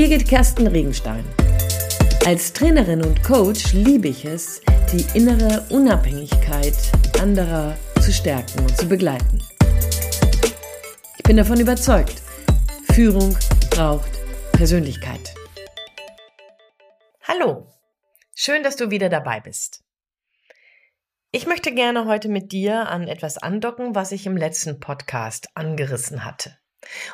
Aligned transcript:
Birgit 0.00 0.26
Kersten 0.26 0.66
Regenstein. 0.66 1.22
Als 2.24 2.54
Trainerin 2.54 3.04
und 3.04 3.22
Coach 3.22 3.74
liebe 3.74 4.08
ich 4.08 4.24
es, 4.24 4.62
die 4.90 5.04
innere 5.12 5.66
Unabhängigkeit 5.68 6.74
anderer 7.20 7.76
zu 8.00 8.10
stärken 8.10 8.60
und 8.60 8.74
zu 8.78 8.88
begleiten. 8.88 9.42
Ich 11.18 11.22
bin 11.24 11.36
davon 11.36 11.60
überzeugt, 11.60 12.22
Führung 12.94 13.36
braucht 13.68 14.10
Persönlichkeit. 14.52 15.34
Hallo, 17.28 17.70
schön, 18.34 18.62
dass 18.62 18.76
du 18.76 18.90
wieder 18.90 19.10
dabei 19.10 19.40
bist. 19.40 19.84
Ich 21.30 21.46
möchte 21.46 21.74
gerne 21.74 22.06
heute 22.06 22.30
mit 22.30 22.52
dir 22.52 22.88
an 22.88 23.06
etwas 23.06 23.36
andocken, 23.36 23.94
was 23.94 24.12
ich 24.12 24.24
im 24.24 24.38
letzten 24.38 24.80
Podcast 24.80 25.50
angerissen 25.54 26.24
hatte. 26.24 26.59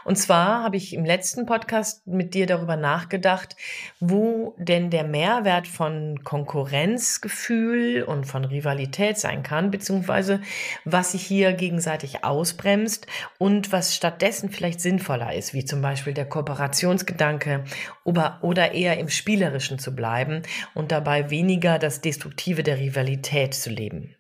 Und 0.05 0.17
zwar 0.17 0.63
habe 0.63 0.77
ich 0.77 0.95
im 0.95 1.05
letzten 1.05 1.45
Podcast 1.45 2.07
mit 2.07 2.35
dir 2.35 2.47
darüber 2.47 2.77
nachgedacht, 2.77 3.57
wo 3.99 4.55
denn 4.59 4.91
der 4.91 5.05
Mehrwert 5.05 5.67
von 5.67 6.23
Konkurrenzgefühl 6.23 8.03
und 8.05 8.25
von 8.27 8.45
Rivalität 8.45 9.19
sein 9.19 9.43
kann, 9.43 9.71
beziehungsweise 9.71 10.41
was 10.85 11.13
sich 11.13 11.27
hier 11.27 11.53
gegenseitig 11.53 12.25
ausbremst 12.25 13.07
und 13.39 13.73
was 13.73 13.97
stattdessen 13.97 14.51
vielleicht 14.51 14.81
sinnvoller 14.81 15.35
ist, 15.35 15.53
wie 15.53 15.65
zum 15.65 15.83
Beispiel 15.83 16.15
der 16.15 16.29
Kooperationsgedanke 16.29 17.65
oder, 18.05 18.73
eher 18.73 18.99
im 18.99 19.09
Spielerischen 19.09 19.79
zu 19.79 19.95
bleiben 19.95 20.43
und 20.75 20.93
dabei 20.93 21.31
weniger 21.31 21.79
das 21.79 22.01
Destruktive 22.01 22.63
der 22.63 22.79
Rivalität 22.79 23.55
zu 23.55 23.71
leben. 23.71 24.17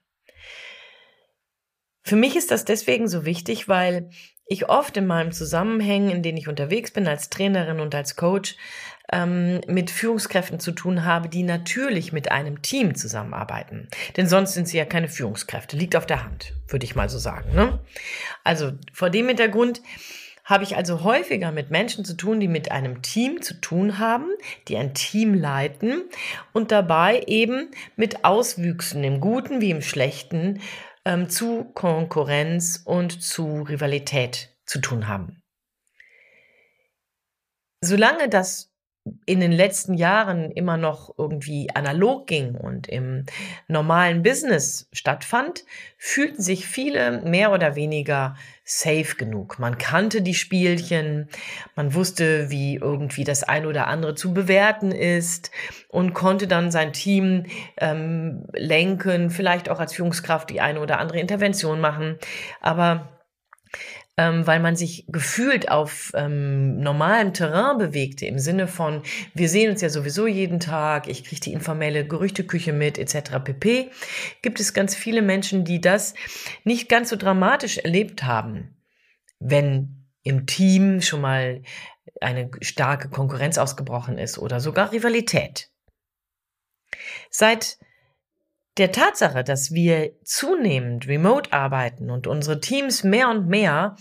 Für 2.02 2.16
mich 2.16 2.36
ist 2.36 2.52
das 2.52 2.64
deswegen 2.64 3.08
so 3.08 3.24
wichtig, 3.24 3.68
weil 3.68 4.10
ich 4.46 4.68
oft 4.68 4.96
in 4.96 5.06
meinem 5.06 5.32
Zusammenhängen, 5.32 6.10
in 6.10 6.22
denen 6.22 6.38
ich 6.38 6.48
unterwegs 6.48 6.90
bin 6.90 7.08
als 7.08 7.30
Trainerin 7.30 7.80
und 7.80 7.94
als 7.94 8.16
Coach, 8.16 8.56
ähm, 9.12 9.60
mit 9.66 9.90
Führungskräften 9.90 10.58
zu 10.58 10.72
tun 10.72 11.04
habe, 11.04 11.28
die 11.28 11.42
natürlich 11.42 12.12
mit 12.12 12.30
einem 12.30 12.62
Team 12.62 12.94
zusammenarbeiten. 12.94 13.88
Denn 14.16 14.26
sonst 14.26 14.54
sind 14.54 14.66
sie 14.66 14.78
ja 14.78 14.84
keine 14.84 15.08
Führungskräfte. 15.08 15.76
Liegt 15.76 15.96
auf 15.96 16.06
der 16.06 16.24
Hand, 16.24 16.54
würde 16.68 16.84
ich 16.84 16.96
mal 16.96 17.08
so 17.08 17.18
sagen. 17.18 17.54
Ne? 17.54 17.78
Also 18.42 18.72
vor 18.92 19.10
dem 19.10 19.28
Hintergrund 19.28 19.80
habe 20.44 20.62
ich 20.62 20.76
also 20.76 21.02
häufiger 21.02 21.50
mit 21.50 21.70
Menschen 21.70 22.04
zu 22.04 22.16
tun, 22.16 22.38
die 22.38 22.48
mit 22.48 22.70
einem 22.70 23.02
Team 23.02 23.42
zu 23.42 23.60
tun 23.60 23.98
haben, 23.98 24.28
die 24.68 24.76
ein 24.76 24.94
Team 24.94 25.34
leiten 25.34 26.02
und 26.52 26.70
dabei 26.70 27.24
eben 27.26 27.68
mit 27.96 28.24
Auswüchsen 28.24 29.02
im 29.02 29.20
Guten 29.20 29.60
wie 29.60 29.70
im 29.70 29.82
Schlechten 29.82 30.60
ähm, 31.06 31.30
zu 31.30 31.64
Konkurrenz 31.72 32.82
und 32.84 33.22
zu 33.22 33.62
Rivalität 33.62 34.54
zu 34.66 34.80
tun 34.80 35.06
haben. 35.08 35.40
Solange 37.80 38.28
das 38.28 38.75
in 39.24 39.40
den 39.40 39.52
letzten 39.52 39.94
Jahren 39.94 40.50
immer 40.50 40.76
noch 40.76 41.14
irgendwie 41.16 41.68
analog 41.74 42.26
ging 42.26 42.54
und 42.54 42.88
im 42.88 43.24
normalen 43.68 44.22
Business 44.22 44.88
stattfand, 44.92 45.64
fühlten 45.98 46.42
sich 46.42 46.66
viele 46.66 47.22
mehr 47.22 47.52
oder 47.52 47.76
weniger 47.76 48.36
safe 48.64 49.16
genug. 49.16 49.58
Man 49.58 49.78
kannte 49.78 50.22
die 50.22 50.34
Spielchen, 50.34 51.28
man 51.76 51.94
wusste, 51.94 52.50
wie 52.50 52.76
irgendwie 52.76 53.24
das 53.24 53.44
ein 53.44 53.66
oder 53.66 53.86
andere 53.86 54.14
zu 54.14 54.34
bewerten 54.34 54.90
ist 54.90 55.50
und 55.88 56.14
konnte 56.14 56.48
dann 56.48 56.70
sein 56.70 56.92
Team 56.92 57.46
ähm, 57.78 58.46
lenken, 58.52 59.30
vielleicht 59.30 59.68
auch 59.68 59.78
als 59.78 59.94
Führungskraft 59.94 60.50
die 60.50 60.60
eine 60.60 60.80
oder 60.80 60.98
andere 60.98 61.20
Intervention 61.20 61.80
machen. 61.80 62.18
Aber 62.60 63.08
ähm, 64.16 64.46
weil 64.46 64.60
man 64.60 64.76
sich 64.76 65.04
gefühlt 65.08 65.70
auf 65.70 66.12
ähm, 66.14 66.78
normalem 66.78 67.34
Terrain 67.34 67.78
bewegte, 67.78 68.26
im 68.26 68.38
Sinne 68.38 68.66
von, 68.66 69.02
wir 69.34 69.48
sehen 69.48 69.70
uns 69.70 69.82
ja 69.82 69.90
sowieso 69.90 70.26
jeden 70.26 70.58
Tag, 70.58 71.08
ich 71.08 71.24
kriege 71.24 71.40
die 71.40 71.52
informelle 71.52 72.06
Gerüchteküche 72.06 72.72
mit, 72.72 72.98
etc. 72.98 73.38
pp, 73.44 73.90
gibt 74.42 74.60
es 74.60 74.72
ganz 74.72 74.94
viele 74.94 75.20
Menschen, 75.20 75.64
die 75.64 75.80
das 75.80 76.14
nicht 76.64 76.88
ganz 76.88 77.10
so 77.10 77.16
dramatisch 77.16 77.78
erlebt 77.78 78.22
haben, 78.22 78.76
wenn 79.38 80.06
im 80.22 80.46
Team 80.46 81.02
schon 81.02 81.20
mal 81.20 81.62
eine 82.20 82.50
starke 82.62 83.10
Konkurrenz 83.10 83.58
ausgebrochen 83.58 84.18
ist 84.18 84.38
oder 84.38 84.60
sogar 84.60 84.92
Rivalität. 84.92 85.70
Seit 87.30 87.78
der 88.78 88.92
Tatsache, 88.92 89.42
dass 89.42 89.72
wir 89.72 90.10
zunehmend 90.22 91.08
remote 91.08 91.50
arbeiten 91.52 92.10
und 92.10 92.26
unsere 92.26 92.60
Teams 92.60 93.04
mehr 93.04 93.30
und 93.30 93.48
mehr 93.48 93.96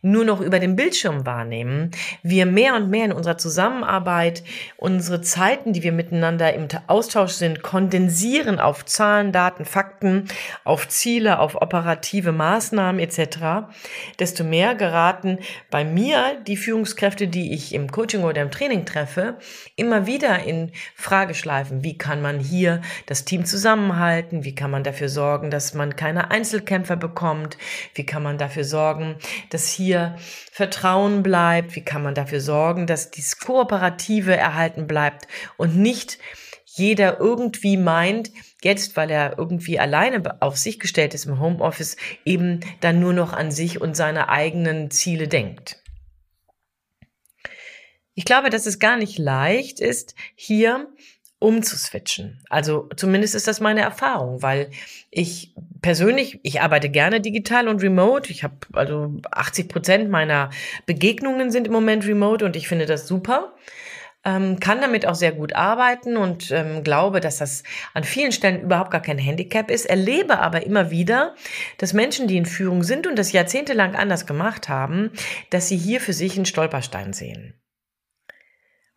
nur 0.00 0.24
noch 0.24 0.40
über 0.40 0.58
den 0.58 0.74
Bildschirm 0.74 1.26
wahrnehmen, 1.26 1.90
wir 2.22 2.46
mehr 2.46 2.76
und 2.76 2.88
mehr 2.88 3.04
in 3.04 3.12
unserer 3.12 3.36
Zusammenarbeit 3.36 4.42
unsere 4.78 5.20
Zeiten, 5.20 5.74
die 5.74 5.82
wir 5.82 5.92
miteinander 5.92 6.54
im 6.54 6.66
Austausch 6.86 7.32
sind, 7.32 7.62
kondensieren 7.62 8.58
auf 8.58 8.86
Zahlen, 8.86 9.32
Daten, 9.32 9.66
Fakten, 9.66 10.28
auf 10.64 10.88
Ziele, 10.88 11.38
auf 11.38 11.60
operative 11.60 12.32
Maßnahmen 12.32 12.98
etc., 13.00 13.68
desto 14.18 14.44
mehr 14.44 14.74
geraten 14.74 15.40
bei 15.70 15.84
mir 15.84 16.40
die 16.46 16.56
Führungskräfte, 16.56 17.28
die 17.28 17.52
ich 17.52 17.74
im 17.74 17.92
Coaching 17.92 18.24
oder 18.24 18.40
im 18.40 18.50
Training 18.50 18.86
treffe, 18.86 19.36
immer 19.76 20.06
wieder 20.06 20.42
in 20.42 20.72
Frageschleifen. 20.94 21.84
Wie 21.84 21.98
kann 21.98 22.22
man 22.22 22.38
hier 22.38 22.80
das 23.04 23.26
Team 23.26 23.44
zusammenhalten? 23.44 24.05
Zusammenhalten? 24.06 24.44
Wie 24.44 24.54
kann 24.54 24.70
man 24.70 24.84
dafür 24.84 25.08
sorgen, 25.08 25.50
dass 25.50 25.74
man 25.74 25.96
keine 25.96 26.30
Einzelkämpfer 26.30 26.96
bekommt? 26.96 27.58
Wie 27.94 28.06
kann 28.06 28.22
man 28.22 28.38
dafür 28.38 28.64
sorgen, 28.64 29.16
dass 29.50 29.68
hier 29.68 30.16
Vertrauen 30.52 31.22
bleibt? 31.22 31.76
Wie 31.76 31.84
kann 31.84 32.02
man 32.02 32.14
dafür 32.14 32.40
sorgen, 32.40 32.86
dass 32.86 33.10
dieses 33.10 33.38
Kooperative 33.38 34.36
erhalten 34.36 34.86
bleibt 34.86 35.26
und 35.56 35.76
nicht 35.76 36.18
jeder 36.64 37.18
irgendwie 37.18 37.78
meint, 37.78 38.30
jetzt, 38.62 38.96
weil 38.96 39.10
er 39.10 39.38
irgendwie 39.38 39.78
alleine 39.78 40.42
auf 40.42 40.58
sich 40.58 40.78
gestellt 40.78 41.14
ist 41.14 41.24
im 41.24 41.40
Homeoffice, 41.40 41.96
eben 42.24 42.60
dann 42.80 43.00
nur 43.00 43.14
noch 43.14 43.32
an 43.32 43.50
sich 43.50 43.80
und 43.80 43.96
seine 43.96 44.28
eigenen 44.28 44.90
Ziele 44.90 45.26
denkt. 45.26 45.82
Ich 48.14 48.24
glaube, 48.24 48.50
dass 48.50 48.66
es 48.66 48.78
gar 48.78 48.96
nicht 48.98 49.18
leicht 49.18 49.80
ist, 49.80 50.14
hier 50.34 50.88
umzuswitchen. 51.38 52.42
Also 52.48 52.88
zumindest 52.96 53.34
ist 53.34 53.46
das 53.46 53.60
meine 53.60 53.82
Erfahrung, 53.82 54.42
weil 54.42 54.70
ich 55.10 55.54
persönlich, 55.82 56.40
ich 56.42 56.62
arbeite 56.62 56.88
gerne 56.88 57.20
digital 57.20 57.68
und 57.68 57.82
remote. 57.82 58.30
Ich 58.30 58.42
habe 58.42 58.54
also 58.72 59.16
80 59.30 59.68
Prozent 59.68 60.10
meiner 60.10 60.50
Begegnungen 60.86 61.50
sind 61.50 61.66
im 61.66 61.72
Moment 61.72 62.06
remote 62.06 62.44
und 62.44 62.56
ich 62.56 62.68
finde 62.68 62.86
das 62.86 63.06
super. 63.06 63.54
Ähm, 64.24 64.58
kann 64.58 64.80
damit 64.80 65.06
auch 65.06 65.14
sehr 65.14 65.30
gut 65.30 65.52
arbeiten 65.52 66.16
und 66.16 66.50
ähm, 66.50 66.82
glaube, 66.82 67.20
dass 67.20 67.36
das 67.36 67.62
an 67.94 68.02
vielen 68.02 68.32
Stellen 68.32 68.62
überhaupt 68.62 68.90
gar 68.90 69.02
kein 69.02 69.18
Handicap 69.18 69.70
ist. 69.70 69.84
Erlebe 69.84 70.38
aber 70.40 70.66
immer 70.66 70.90
wieder, 70.90 71.36
dass 71.78 71.92
Menschen, 71.92 72.26
die 72.26 72.38
in 72.38 72.46
Führung 72.46 72.82
sind 72.82 73.06
und 73.06 73.16
das 73.16 73.30
jahrzehntelang 73.30 73.94
anders 73.94 74.26
gemacht 74.26 74.68
haben, 74.68 75.12
dass 75.50 75.68
sie 75.68 75.76
hier 75.76 76.00
für 76.00 76.12
sich 76.12 76.34
einen 76.36 76.46
Stolperstein 76.46 77.12
sehen. 77.12 77.54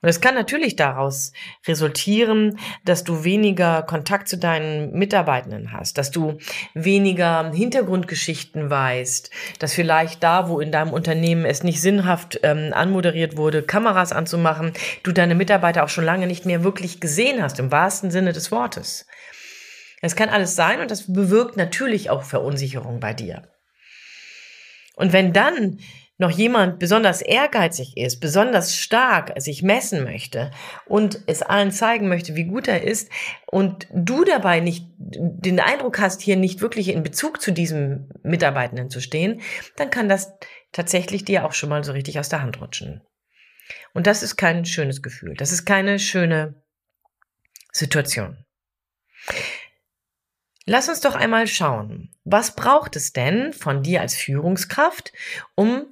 Und 0.02 0.08
es 0.08 0.22
kann 0.22 0.34
natürlich 0.34 0.78
daraus 0.78 1.34
resultieren, 1.68 2.58
dass 2.86 3.04
du 3.04 3.26
weniger 3.26 3.84
Kontakt 3.84 4.30
zu 4.30 4.38
deinen 4.38 4.94
Mitarbeitenden 4.94 5.74
hast, 5.74 5.98
dass 5.98 6.10
du 6.10 6.38
weniger 6.74 7.52
Hintergrundgeschichten 7.52 8.70
weißt, 8.70 9.30
dass 9.60 9.74
vielleicht 9.74 10.24
da, 10.24 10.48
wo 10.48 10.62
in 10.62 10.72
deinem 10.72 10.94
Unternehmen 10.94 11.44
es 11.44 11.64
nicht 11.64 11.82
sinnhaft 11.82 12.40
ähm, 12.44 12.72
anmoderiert 12.74 13.36
wurde, 13.36 13.62
Kameras 13.62 14.14
anzumachen, 14.14 14.72
du 15.04 15.12
deine 15.12 15.36
Mitarbeiter 15.36 15.84
auch 15.84 15.90
schon 15.90 16.06
lange 16.06 16.28
nicht 16.28 16.46
mehr 16.46 16.64
wirklich 16.64 17.02
gesehen 17.02 17.44
hast, 17.44 17.60
im 17.60 17.72
wahrsten 17.72 18.10
Sinne 18.10 18.32
des 18.32 18.52
Wortes. 18.52 19.06
Es 20.02 20.16
kann 20.16 20.30
alles 20.30 20.56
sein 20.56 20.80
und 20.80 20.92
das 20.92 21.12
bewirkt 21.12 21.58
natürlich 21.58 22.10
auch 22.10 22.24
Verunsicherung 22.24 23.02
bei 23.02 23.14
dir. 23.14 23.50
Und 24.96 25.12
wenn 25.12 25.34
dann 25.34 25.80
noch 26.20 26.30
jemand 26.30 26.80
besonders 26.80 27.22
ehrgeizig 27.22 27.96
ist, 27.96 28.20
besonders 28.20 28.76
stark 28.76 29.34
sich 29.42 29.64
messen 29.64 30.04
möchte 30.04 30.52
und 30.86 31.22
es 31.28 31.42
allen 31.42 31.72
zeigen 31.72 32.10
möchte, 32.10 32.36
wie 32.36 32.44
gut 32.44 32.68
er 32.68 32.84
ist 32.84 33.10
und 33.46 33.88
du 33.94 34.26
dabei 34.26 34.60
nicht 34.60 34.86
den 34.98 35.62
Eindruck 35.62 35.98
hast, 36.00 36.22
hier 36.22 36.36
nicht 36.36 36.60
wirklich 36.60 36.90
in 36.90 37.04
Bezug 37.04 37.42
zu 37.42 37.52
diesem 37.52 38.10
Mitarbeitenden 38.22 38.90
zu 38.90 39.00
stehen, 39.00 39.40
dann 39.78 39.90
kann 39.90 40.10
das 40.10 40.34
tatsächlich 40.74 41.24
dir 41.24 41.46
auch 41.46 41.54
schon 41.54 41.70
mal 41.70 41.86
so 41.86 41.94
richtig 41.94 42.20
aus 42.20 42.28
der 42.28 42.42
Hand 42.42 42.60
rutschen. 42.60 43.02
Und 43.94 44.06
das 44.06 44.22
ist 44.22 44.36
kein 44.36 44.66
schönes 44.66 45.02
Gefühl. 45.02 45.36
Das 45.36 45.54
ist 45.54 45.66
keine 45.66 46.00
schöne 46.00 46.62
Situation. 47.72 48.44
Lass 50.66 50.88
uns 50.88 51.02
doch 51.02 51.16
einmal 51.16 51.48
schauen, 51.48 52.12
was 52.26 52.56
braucht 52.56 52.96
es 52.96 53.12
denn 53.12 53.54
von 53.54 53.82
dir 53.82 54.02
als 54.02 54.16
Führungskraft, 54.16 55.12
um 55.56 55.88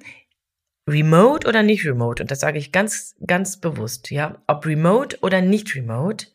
remote 0.88 1.46
oder 1.46 1.62
nicht 1.62 1.84
remote, 1.84 2.22
und 2.22 2.30
das 2.30 2.40
sage 2.40 2.58
ich 2.58 2.72
ganz, 2.72 3.14
ganz 3.26 3.60
bewusst, 3.60 4.10
ja, 4.10 4.42
ob 4.46 4.66
remote 4.66 5.18
oder 5.20 5.40
nicht 5.40 5.74
remote, 5.74 6.26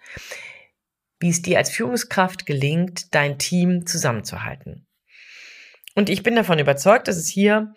wie 1.19 1.29
es 1.29 1.41
dir 1.41 1.57
als 1.57 1.69
Führungskraft 1.69 2.45
gelingt, 2.45 3.13
dein 3.15 3.39
Team 3.39 3.85
zusammenzuhalten. 3.85 4.85
Und 5.95 6.09
ich 6.09 6.23
bin 6.23 6.35
davon 6.35 6.59
überzeugt, 6.59 7.07
dass 7.07 7.17
es 7.17 7.27
hier 7.27 7.73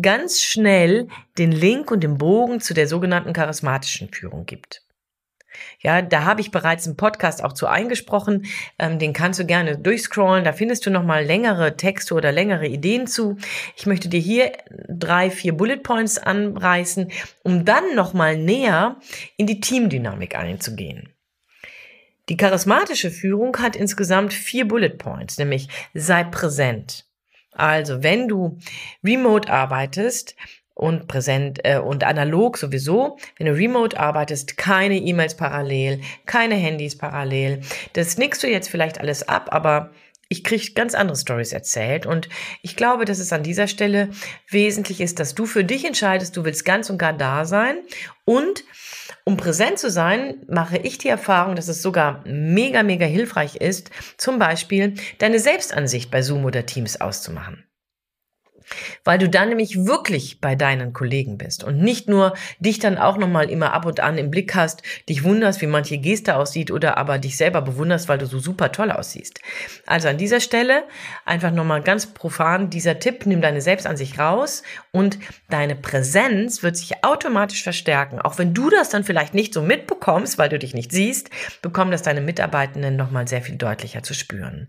ganz 0.00 0.40
schnell 0.40 1.08
den 1.38 1.52
Link 1.52 1.90
und 1.90 2.02
den 2.02 2.18
Bogen 2.18 2.60
zu 2.60 2.74
der 2.74 2.88
sogenannten 2.88 3.32
charismatischen 3.32 4.10
Führung 4.12 4.46
gibt. 4.46 4.82
Ja, 5.80 6.02
da 6.02 6.24
habe 6.24 6.40
ich 6.40 6.50
bereits 6.50 6.86
im 6.86 6.96
Podcast 6.96 7.42
auch 7.42 7.52
zu 7.52 7.66
eingesprochen. 7.66 8.46
Ähm, 8.78 8.98
den 8.98 9.12
kannst 9.12 9.40
du 9.40 9.46
gerne 9.46 9.78
durchscrollen. 9.78 10.44
Da 10.44 10.52
findest 10.52 10.86
du 10.86 10.90
nochmal 10.90 11.24
längere 11.24 11.76
Texte 11.76 12.14
oder 12.14 12.32
längere 12.32 12.66
Ideen 12.66 13.06
zu. 13.06 13.36
Ich 13.76 13.86
möchte 13.86 14.08
dir 14.08 14.20
hier 14.20 14.52
drei, 14.88 15.30
vier 15.30 15.56
Bullet 15.56 15.78
Points 15.78 16.18
anreißen, 16.18 17.10
um 17.42 17.64
dann 17.64 17.94
nochmal 17.94 18.36
näher 18.36 18.96
in 19.36 19.46
die 19.46 19.60
Teamdynamik 19.60 20.36
einzugehen. 20.36 21.12
Die 22.28 22.36
charismatische 22.36 23.10
Führung 23.10 23.58
hat 23.58 23.74
insgesamt 23.74 24.32
vier 24.32 24.66
Bullet 24.68 24.96
Points, 24.96 25.38
nämlich 25.38 25.68
sei 25.92 26.24
präsent. 26.24 27.06
Also, 27.50 28.02
wenn 28.02 28.28
du 28.28 28.58
remote 29.04 29.52
arbeitest, 29.52 30.36
und 30.82 31.06
präsent 31.06 31.60
äh, 31.62 31.78
und 31.78 32.04
analog 32.04 32.58
sowieso. 32.58 33.16
Wenn 33.38 33.46
du 33.46 33.54
remote 33.54 33.98
arbeitest, 33.98 34.58
keine 34.58 34.96
E-Mails 34.96 35.36
parallel, 35.36 36.00
keine 36.26 36.56
Handys 36.56 36.98
parallel. 36.98 37.60
Das 37.92 38.18
nickst 38.18 38.42
du 38.42 38.48
jetzt 38.48 38.68
vielleicht 38.68 39.00
alles 39.00 39.28
ab, 39.28 39.48
aber 39.52 39.92
ich 40.28 40.42
kriege 40.42 40.72
ganz 40.72 40.94
andere 40.94 41.16
Stories 41.16 41.52
erzählt 41.52 42.06
und 42.06 42.28
ich 42.62 42.74
glaube, 42.74 43.04
dass 43.04 43.18
es 43.18 43.34
an 43.34 43.42
dieser 43.42 43.68
Stelle 43.68 44.08
wesentlich 44.48 45.00
ist, 45.00 45.20
dass 45.20 45.34
du 45.34 45.44
für 45.44 45.62
dich 45.62 45.84
entscheidest, 45.84 46.36
du 46.36 46.44
willst 46.44 46.64
ganz 46.64 46.88
und 46.88 46.96
gar 46.96 47.12
da 47.12 47.44
sein 47.44 47.76
und 48.24 48.64
um 49.24 49.36
präsent 49.36 49.78
zu 49.78 49.90
sein, 49.90 50.36
mache 50.48 50.78
ich 50.78 50.96
die 50.96 51.08
Erfahrung, 51.08 51.54
dass 51.54 51.68
es 51.68 51.82
sogar 51.82 52.24
mega, 52.26 52.82
mega 52.82 53.04
hilfreich 53.04 53.56
ist, 53.56 53.90
zum 54.16 54.38
Beispiel 54.38 54.94
deine 55.18 55.38
Selbstansicht 55.38 56.10
bei 56.10 56.22
Zoom 56.22 56.46
oder 56.46 56.64
Teams 56.64 57.00
auszumachen 57.00 57.64
weil 59.04 59.18
du 59.18 59.28
dann 59.28 59.48
nämlich 59.48 59.86
wirklich 59.86 60.40
bei 60.40 60.54
deinen 60.54 60.92
Kollegen 60.92 61.38
bist 61.38 61.64
und 61.64 61.78
nicht 61.80 62.08
nur 62.08 62.34
dich 62.58 62.78
dann 62.78 62.98
auch 62.98 63.16
nochmal 63.16 63.50
immer 63.50 63.72
ab 63.72 63.86
und 63.86 64.00
an 64.00 64.18
im 64.18 64.30
Blick 64.30 64.54
hast, 64.54 64.82
dich 65.08 65.24
wunderst, 65.24 65.60
wie 65.60 65.66
manche 65.66 65.98
Geste 65.98 66.36
aussieht 66.36 66.70
oder 66.70 66.96
aber 66.96 67.18
dich 67.18 67.36
selber 67.36 67.62
bewunderst, 67.62 68.08
weil 68.08 68.18
du 68.18 68.26
so 68.26 68.38
super 68.38 68.72
toll 68.72 68.90
aussiehst. 68.90 69.40
Also 69.86 70.08
an 70.08 70.18
dieser 70.18 70.40
Stelle 70.40 70.84
einfach 71.24 71.50
nochmal 71.50 71.82
ganz 71.82 72.06
profan 72.06 72.70
dieser 72.70 72.98
Tipp, 72.98 73.26
nimm 73.26 73.40
deine 73.40 73.60
Selbstansicht 73.60 74.18
raus 74.18 74.62
und 74.90 75.18
deine 75.50 75.74
Präsenz 75.74 76.62
wird 76.62 76.76
sich 76.76 77.04
automatisch 77.04 77.62
verstärken. 77.62 78.20
Auch 78.20 78.38
wenn 78.38 78.54
du 78.54 78.70
das 78.70 78.90
dann 78.90 79.04
vielleicht 79.04 79.34
nicht 79.34 79.54
so 79.54 79.62
mitbekommst, 79.62 80.38
weil 80.38 80.48
du 80.48 80.58
dich 80.58 80.74
nicht 80.74 80.92
siehst, 80.92 81.30
bekommen 81.60 81.90
das 81.90 82.02
deine 82.02 82.20
Mitarbeitenden 82.20 82.96
nochmal 82.96 83.28
sehr 83.28 83.42
viel 83.42 83.56
deutlicher 83.56 84.02
zu 84.02 84.14
spüren. 84.14 84.68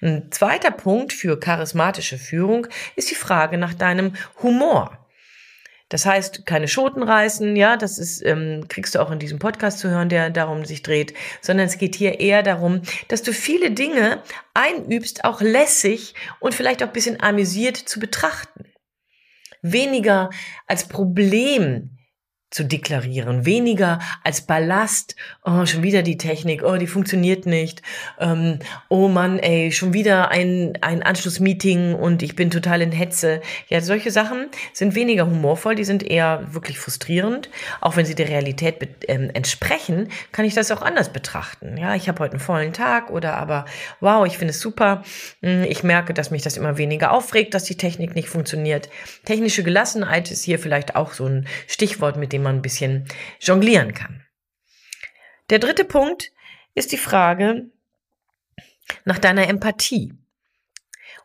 Ein 0.00 0.30
zweiter 0.30 0.70
Punkt 0.70 1.12
für 1.12 1.38
charismatische 1.38 2.18
Führung 2.18 2.66
ist 2.94 3.10
die 3.10 3.15
Frage 3.16 3.58
nach 3.58 3.74
deinem 3.74 4.14
Humor. 4.42 5.06
Das 5.88 6.04
heißt, 6.04 6.46
keine 6.46 6.66
Schoten 6.66 7.02
reißen, 7.02 7.54
ja, 7.54 7.76
das 7.76 7.98
ist, 7.98 8.24
ähm, 8.24 8.66
kriegst 8.68 8.94
du 8.94 9.00
auch 9.00 9.12
in 9.12 9.20
diesem 9.20 9.38
Podcast 9.38 9.78
zu 9.78 9.88
hören, 9.88 10.08
der 10.08 10.30
darum 10.30 10.64
sich 10.64 10.82
dreht, 10.82 11.14
sondern 11.40 11.66
es 11.66 11.78
geht 11.78 11.94
hier 11.94 12.18
eher 12.18 12.42
darum, 12.42 12.82
dass 13.06 13.22
du 13.22 13.32
viele 13.32 13.70
Dinge 13.70 14.20
einübst, 14.52 15.24
auch 15.24 15.40
lässig 15.40 16.14
und 16.40 16.54
vielleicht 16.54 16.82
auch 16.82 16.88
ein 16.88 16.92
bisschen 16.92 17.22
amüsiert 17.22 17.76
zu 17.76 18.00
betrachten. 18.00 18.64
Weniger 19.62 20.30
als 20.66 20.88
Problem 20.88 21.95
zu 22.50 22.64
deklarieren, 22.64 23.44
weniger 23.44 23.98
als 24.22 24.42
Ballast, 24.42 25.16
oh, 25.44 25.66
schon 25.66 25.82
wieder 25.82 26.02
die 26.02 26.16
Technik, 26.16 26.62
oh, 26.62 26.76
die 26.76 26.86
funktioniert 26.86 27.44
nicht, 27.44 27.82
ähm, 28.20 28.60
oh 28.88 29.08
Mann, 29.08 29.40
ey, 29.40 29.72
schon 29.72 29.92
wieder 29.92 30.30
ein, 30.30 30.78
ein 30.80 31.02
Anschlussmeeting 31.02 31.94
und 31.94 32.22
ich 32.22 32.36
bin 32.36 32.50
total 32.50 32.82
in 32.82 32.92
Hetze. 32.92 33.40
Ja, 33.68 33.80
solche 33.80 34.12
Sachen 34.12 34.46
sind 34.72 34.94
weniger 34.94 35.26
humorvoll, 35.26 35.74
die 35.74 35.84
sind 35.84 36.04
eher 36.04 36.46
wirklich 36.52 36.78
frustrierend. 36.78 37.50
Auch 37.80 37.96
wenn 37.96 38.06
sie 38.06 38.14
der 38.14 38.28
Realität 38.28 38.76
ähm, 39.08 39.28
entsprechen, 39.34 40.08
kann 40.30 40.44
ich 40.44 40.54
das 40.54 40.70
auch 40.70 40.82
anders 40.82 41.12
betrachten. 41.12 41.76
Ja, 41.76 41.96
ich 41.96 42.08
habe 42.08 42.20
heute 42.20 42.34
einen 42.34 42.40
vollen 42.40 42.72
Tag 42.72 43.10
oder 43.10 43.34
aber, 43.34 43.64
wow, 44.00 44.24
ich 44.24 44.38
finde 44.38 44.52
es 44.52 44.60
super. 44.60 45.02
Hm, 45.42 45.64
ich 45.64 45.82
merke, 45.82 46.14
dass 46.14 46.30
mich 46.30 46.42
das 46.42 46.56
immer 46.56 46.78
weniger 46.78 47.10
aufregt, 47.10 47.54
dass 47.54 47.64
die 47.64 47.76
Technik 47.76 48.14
nicht 48.14 48.28
funktioniert. 48.28 48.88
Technische 49.24 49.64
Gelassenheit 49.64 50.30
ist 50.30 50.44
hier 50.44 50.60
vielleicht 50.60 50.94
auch 50.94 51.12
so 51.12 51.26
ein 51.26 51.48
Stichwort, 51.66 52.16
mit 52.16 52.32
dem 52.32 52.35
man 52.38 52.56
ein 52.56 52.62
bisschen 52.62 53.06
jonglieren 53.40 53.94
kann. 53.94 54.24
Der 55.50 55.58
dritte 55.58 55.84
Punkt 55.84 56.32
ist 56.74 56.92
die 56.92 56.96
Frage 56.96 57.70
nach 59.04 59.18
deiner 59.18 59.48
Empathie. 59.48 60.12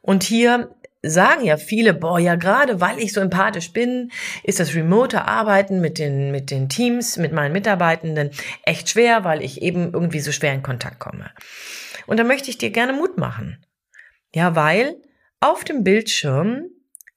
Und 0.02 0.24
hier 0.24 0.76
sagen 1.04 1.46
ja 1.46 1.58
viele, 1.58 1.94
boah, 1.94 2.20
ja, 2.20 2.36
gerade 2.36 2.80
weil 2.80 3.00
ich 3.00 3.14
so 3.14 3.22
empathisch 3.22 3.74
bin, 3.74 4.12
ist 4.44 4.60
das 4.60 4.76
remote 4.76 5.26
Arbeiten 5.28 5.82
mit 5.82 5.98
den, 5.98 6.32
mit 6.32 6.52
den 6.52 6.70
Teams, 6.70 7.18
mit 7.18 7.32
meinen 7.32 7.54
Mitarbeitenden 7.54 8.32
echt 8.64 8.90
schwer, 8.90 9.24
weil 9.24 9.44
ich 9.44 9.62
eben 9.62 9.94
irgendwie 9.94 10.20
so 10.20 10.32
schwer 10.32 10.54
in 10.54 10.64
Kontakt 10.64 11.00
komme. 11.00 11.32
Und 12.06 12.18
da 12.18 12.24
möchte 12.24 12.50
ich 12.50 12.58
dir 12.58 12.70
gerne 12.70 12.94
Mut 12.94 13.18
machen. 13.18 13.66
Ja, 14.34 14.56
weil 14.56 14.96
auf 15.40 15.64
dem 15.64 15.84
Bildschirm 15.84 16.70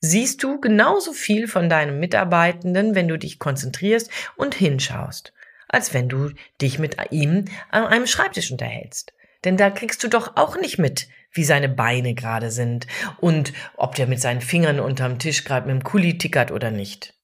siehst 0.05 0.43
du 0.43 0.61
genauso 0.61 1.15
viel 1.15 1.49
von 1.49 1.71
deinem 1.71 1.99
Mitarbeitenden, 1.99 2.95
wenn 2.95 3.09
du 3.09 3.19
dich 3.19 3.39
konzentrierst 3.39 4.11
und 4.37 4.55
hinschaust, 4.55 5.33
als 5.67 5.95
wenn 5.95 6.11
du 6.11 6.31
dich 6.61 6.79
mit 6.79 6.97
ihm 7.11 7.47
an 7.71 7.87
einem 7.87 8.07
Schreibtisch 8.07 8.51
unterhältst. 8.51 9.15
Denn 9.45 9.57
da 9.57 9.71
kriegst 9.71 10.03
du 10.05 10.09
doch 10.09 10.37
auch 10.37 10.57
nicht 10.57 10.79
mit, 10.79 11.09
wie 11.33 11.45
seine 11.45 11.71
Beine 11.71 12.15
gerade 12.15 12.51
sind 12.51 12.87
und 13.19 13.53
ob 13.77 13.95
der 13.95 14.07
mit 14.07 14.21
seinen 14.21 14.43
Fingern 14.43 14.79
unterm 14.79 15.19
Tisch 15.19 15.45
gerade 15.45 15.67
mit 15.67 15.75
dem 15.75 15.85
Kuli 15.85 16.19
tickert 16.19 16.51
oder 16.51 16.71
nicht. 16.71 17.15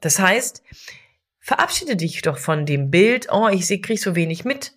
Das 0.00 0.18
heißt, 0.18 0.62
verabschiede 1.38 1.96
dich 1.96 2.22
doch 2.22 2.38
von 2.38 2.64
dem 2.64 2.90
Bild, 2.90 3.28
oh, 3.30 3.48
ich 3.48 3.68
krieg 3.82 4.00
so 4.00 4.16
wenig 4.16 4.46
mit, 4.46 4.72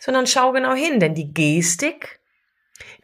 sondern 0.00 0.26
schau 0.26 0.52
genau 0.52 0.74
hin, 0.74 1.00
denn 1.00 1.14
die 1.14 1.32
Gestik, 1.32 2.20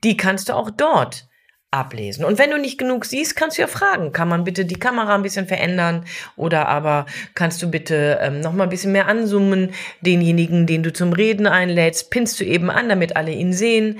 die 0.02 0.18
kannst 0.18 0.50
du 0.50 0.54
auch 0.54 0.70
dort 0.70 1.28
ablesen. 1.74 2.24
Und 2.24 2.38
wenn 2.38 2.50
du 2.50 2.58
nicht 2.58 2.78
genug 2.78 3.04
siehst, 3.04 3.36
kannst 3.36 3.58
du 3.58 3.62
ja 3.62 3.68
fragen, 3.68 4.12
kann 4.12 4.28
man 4.28 4.44
bitte 4.44 4.64
die 4.64 4.78
Kamera 4.78 5.14
ein 5.14 5.22
bisschen 5.22 5.46
verändern 5.46 6.04
oder 6.36 6.68
aber 6.68 7.06
kannst 7.34 7.62
du 7.62 7.70
bitte 7.70 8.18
ähm, 8.22 8.40
noch 8.40 8.52
mal 8.52 8.64
ein 8.64 8.70
bisschen 8.70 8.92
mehr 8.92 9.08
anzoomen, 9.08 9.74
denjenigen, 10.00 10.66
den 10.66 10.82
du 10.82 10.92
zum 10.92 11.12
Reden 11.12 11.46
einlädst, 11.46 12.10
pinnst 12.10 12.38
du 12.40 12.44
eben 12.44 12.70
an, 12.70 12.88
damit 12.88 13.16
alle 13.16 13.32
ihn 13.32 13.52
sehen. 13.52 13.98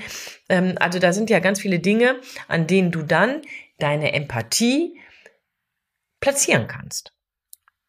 Ähm, 0.49 0.75
also 0.79 0.99
da 0.99 1.13
sind 1.13 1.29
ja 1.29 1.39
ganz 1.39 1.59
viele 1.59 1.79
Dinge, 1.79 2.15
an 2.47 2.65
denen 2.65 2.91
du 2.91 3.03
dann 3.03 3.41
deine 3.77 4.13
Empathie 4.13 4.99
platzieren 6.21 6.67
kannst. 6.67 7.13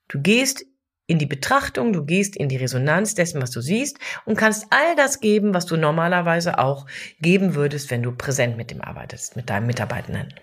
Du 0.08 0.20
gehst 0.20 0.66
in 1.06 1.18
die 1.18 1.26
Betrachtung, 1.26 1.92
du 1.92 2.04
gehst 2.04 2.36
in 2.36 2.48
die 2.48 2.56
Resonanz 2.56 3.14
dessen, 3.14 3.40
was 3.40 3.50
du 3.50 3.60
siehst 3.60 3.98
und 4.24 4.36
kannst 4.36 4.66
all 4.70 4.96
das 4.96 5.20
geben, 5.20 5.54
was 5.54 5.66
du 5.66 5.76
normalerweise 5.76 6.58
auch 6.58 6.86
geben 7.20 7.54
würdest, 7.54 7.90
wenn 7.90 8.02
du 8.02 8.12
präsent 8.12 8.56
mit 8.56 8.70
dem 8.70 8.80
arbeitest, 8.80 9.36
mit 9.36 9.48
deinem 9.48 9.66
Mitarbeitenden. 9.66 10.34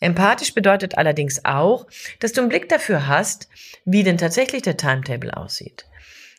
Empathisch 0.00 0.54
bedeutet 0.54 0.96
allerdings 0.96 1.44
auch, 1.44 1.86
dass 2.20 2.32
du 2.32 2.40
einen 2.40 2.48
Blick 2.48 2.68
dafür 2.68 3.06
hast, 3.06 3.48
wie 3.84 4.02
denn 4.02 4.18
tatsächlich 4.18 4.62
der 4.62 4.78
Timetable 4.78 5.36
aussieht. 5.36 5.86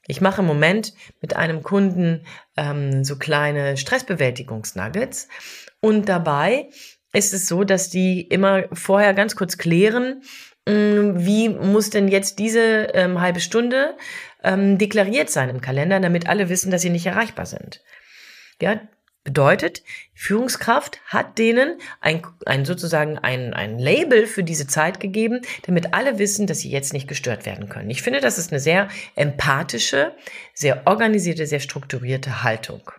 Ich 0.07 0.19
mache 0.19 0.41
im 0.41 0.47
Moment 0.47 0.93
mit 1.21 1.35
einem 1.35 1.61
Kunden 1.61 2.25
ähm, 2.57 3.03
so 3.03 3.17
kleine 3.17 3.77
Stressbewältigungsnuggets 3.77 5.27
und 5.79 6.09
dabei 6.09 6.69
ist 7.13 7.33
es 7.33 7.47
so, 7.47 7.63
dass 7.63 7.89
die 7.89 8.21
immer 8.21 8.63
vorher 8.73 9.13
ganz 9.13 9.35
kurz 9.35 9.57
klären, 9.57 10.23
wie 10.71 11.49
muss 11.49 11.89
denn 11.89 12.07
jetzt 12.07 12.39
diese 12.39 12.89
ähm, 12.93 13.21
halbe 13.21 13.39
Stunde 13.39 13.95
ähm, 14.43 14.77
deklariert 14.77 15.29
sein 15.29 15.49
im 15.49 15.61
Kalender, 15.61 15.99
damit 15.99 16.27
alle 16.27 16.49
wissen, 16.49 16.71
dass 16.71 16.81
sie 16.81 16.89
nicht 16.89 17.05
erreichbar 17.05 17.45
sind. 17.45 17.81
Ja, 18.61 18.79
bedeutet, 19.23 19.83
Führungskraft 20.13 20.99
hat 21.05 21.37
denen 21.37 21.77
ein, 21.99 22.21
ein 22.45 22.65
sozusagen 22.65 23.19
ein, 23.19 23.53
ein 23.53 23.77
Label 23.77 24.25
für 24.25 24.43
diese 24.43 24.67
Zeit 24.67 24.99
gegeben, 24.99 25.41
damit 25.65 25.93
alle 25.93 26.17
wissen, 26.17 26.47
dass 26.47 26.59
sie 26.59 26.71
jetzt 26.71 26.93
nicht 26.93 27.07
gestört 27.07 27.45
werden 27.45 27.69
können. 27.69 27.89
Ich 27.89 28.01
finde, 28.01 28.19
das 28.19 28.37
ist 28.39 28.51
eine 28.51 28.59
sehr 28.59 28.89
empathische, 29.15 30.15
sehr 30.53 30.87
organisierte, 30.87 31.45
sehr 31.45 31.59
strukturierte 31.59 32.43
Haltung. 32.43 32.91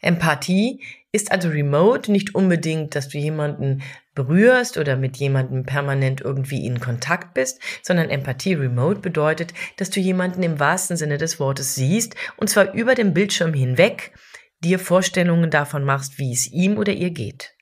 Empathie 0.00 0.82
ist 1.16 1.32
also 1.32 1.48
remote 1.48 2.12
nicht 2.12 2.34
unbedingt, 2.34 2.94
dass 2.94 3.08
du 3.08 3.18
jemanden 3.18 3.82
berührst 4.14 4.76
oder 4.76 4.96
mit 4.96 5.16
jemandem 5.16 5.64
permanent 5.64 6.20
irgendwie 6.20 6.66
in 6.66 6.78
Kontakt 6.78 7.34
bist, 7.34 7.60
sondern 7.82 8.10
Empathie 8.10 8.54
remote 8.54 9.00
bedeutet, 9.00 9.54
dass 9.78 9.90
du 9.90 9.98
jemanden 9.98 10.42
im 10.42 10.60
wahrsten 10.60 10.96
Sinne 10.96 11.16
des 11.16 11.40
Wortes 11.40 11.74
siehst 11.74 12.14
und 12.36 12.48
zwar 12.48 12.74
über 12.74 12.94
den 12.94 13.14
Bildschirm 13.14 13.54
hinweg 13.54 14.12
dir 14.60 14.78
Vorstellungen 14.78 15.50
davon 15.50 15.84
machst, 15.84 16.18
wie 16.18 16.32
es 16.32 16.46
ihm 16.46 16.76
oder 16.76 16.92
ihr 16.92 17.10
geht. 17.10 17.54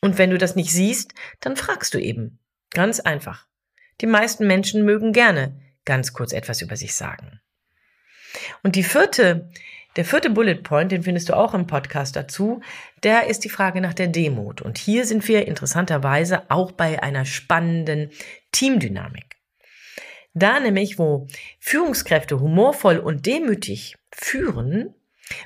Und 0.00 0.16
wenn 0.16 0.30
du 0.30 0.38
das 0.38 0.54
nicht 0.54 0.70
siehst, 0.70 1.12
dann 1.40 1.56
fragst 1.56 1.92
du 1.92 1.98
eben. 1.98 2.38
Ganz 2.70 3.00
einfach. 3.00 3.46
Die 4.00 4.06
meisten 4.06 4.46
Menschen 4.46 4.84
mögen 4.84 5.12
gerne 5.12 5.60
ganz 5.84 6.12
kurz 6.12 6.32
etwas 6.32 6.62
über 6.62 6.76
sich 6.76 6.94
sagen. 6.94 7.40
Und 8.62 8.76
die 8.76 8.82
vierte 8.82 9.48
Der 9.96 10.04
vierte 10.04 10.30
Bullet 10.30 10.56
Point, 10.56 10.90
den 10.90 11.04
findest 11.04 11.28
du 11.28 11.36
auch 11.36 11.54
im 11.54 11.68
Podcast 11.68 12.16
dazu, 12.16 12.60
der 13.04 13.28
ist 13.28 13.44
die 13.44 13.48
Frage 13.48 13.80
nach 13.80 13.94
der 13.94 14.08
Demut. 14.08 14.60
Und 14.60 14.76
hier 14.76 15.06
sind 15.06 15.26
wir 15.28 15.46
interessanterweise 15.46 16.50
auch 16.50 16.72
bei 16.72 17.02
einer 17.02 17.24
spannenden 17.24 18.10
Teamdynamik. 18.50 19.36
Da 20.32 20.58
nämlich, 20.58 20.98
wo 20.98 21.28
Führungskräfte 21.60 22.40
humorvoll 22.40 22.98
und 22.98 23.24
demütig 23.24 23.94
führen, 24.10 24.94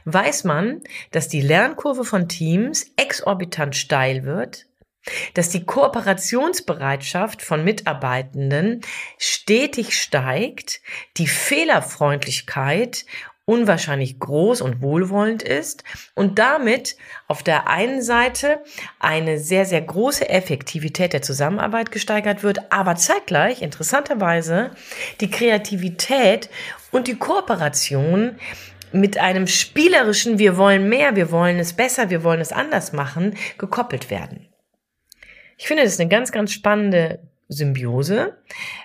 weiß 0.07 0.45
man, 0.45 0.81
dass 1.11 1.29
die 1.29 1.43
Lernkurve 1.43 2.05
von 2.05 2.27
Teams 2.27 2.91
exorbitant 2.97 3.77
steil 3.77 4.25
wird, 4.25 4.65
dass 5.35 5.51
die 5.51 5.65
Kooperationsbereitschaft 5.65 7.43
von 7.43 7.65
Mitarbeitenden 7.65 8.81
stetig 9.19 10.01
steigt, 10.01 10.81
die 11.19 11.27
Fehlerfreundlichkeit 11.27 13.05
unwahrscheinlich 13.49 14.19
groß 14.19 14.61
und 14.61 14.83
wohlwollend 14.83 15.43
ist 15.43 15.83
und 16.15 16.39
damit 16.39 16.97
auf 17.29 17.43
der 17.43 17.67
einen 17.67 18.03
Seite 18.03 18.61
eine 18.99 19.39
sehr, 19.39 19.65
sehr 19.65 19.81
große 19.81 20.29
Effektivität 20.29 21.15
der 21.15 21.23
Zusammenarbeit 21.23 21.91
gesteigert 21.91 22.43
wird, 22.43 22.71
aber 22.71 22.97
zeitgleich 22.97 23.63
interessanterweise 23.63 24.73
die 25.23 25.31
Kreativität 25.31 26.51
und 26.91 27.09
die 27.09 27.15
Kooperation 27.15 28.39
mit 28.93 29.17
einem 29.17 29.47
spielerischen 29.47 30.39
Wir 30.39 30.59
wollen 30.59 30.91
mehr, 30.91 31.17
wir 31.17 31.31
wollen 31.31 31.59
es 31.59 31.73
besser, 31.73 32.11
wir 32.11 32.23
wollen 32.23 32.43
es 32.43 32.53
anders 32.53 32.93
machen, 32.93 33.35
gekoppelt 33.57 34.11
werden. 34.11 34.47
Ich 35.57 35.69
finde, 35.69 35.85
das 35.85 35.99
eine 35.99 36.11
ganz, 36.11 36.33
ganz 36.33 36.53
spannende 36.53 37.28
Symbiose 37.49 38.39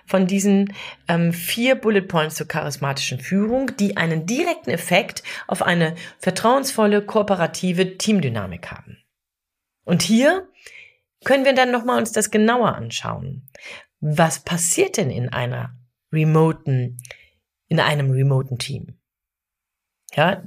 von 0.06 0.26
diesen 0.26 0.74
ähm, 1.08 1.34
vier 1.34 1.76
Bullet 1.76 2.04
Points 2.04 2.36
zur 2.36 2.48
charismatischen 2.48 3.20
Führung, 3.20 3.76
die 3.78 3.98
einen 3.98 4.26
direkten 4.26 4.70
Effekt 4.70 5.24
auf 5.48 5.62
eine 5.62 5.96
vertrauensvolle, 6.20 7.06
kooperative 7.06 7.98
Teamdynamik 7.98 8.72
haben. 8.72 8.98
Und 9.84 10.02
hier 10.02 10.48
können 11.26 11.46
wir 11.46 11.54
dann 11.54 11.72
nochmal 11.72 11.98
uns 11.98 12.12
das 12.12 12.32
genauer 12.32 12.76
anschauen. 12.76 13.50
Was 14.00 14.44
passiert 14.44 14.98
denn 14.98 15.10
in 15.10 15.30
einer 15.30 15.78
remoten, 16.12 16.98
in 17.68 17.80
einem 17.80 18.12
remoten 18.12 18.58
Team? 18.58 18.98
Ja, 20.16 20.44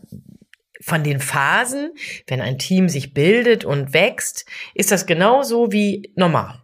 von 0.80 1.02
den 1.02 1.20
Phasen, 1.20 1.92
wenn 2.26 2.40
ein 2.40 2.58
Team 2.58 2.88
sich 2.88 3.14
bildet 3.14 3.64
und 3.64 3.92
wächst, 3.92 4.46
ist 4.74 4.92
das 4.92 5.06
genauso 5.06 5.72
wie 5.72 6.12
normal. 6.16 6.62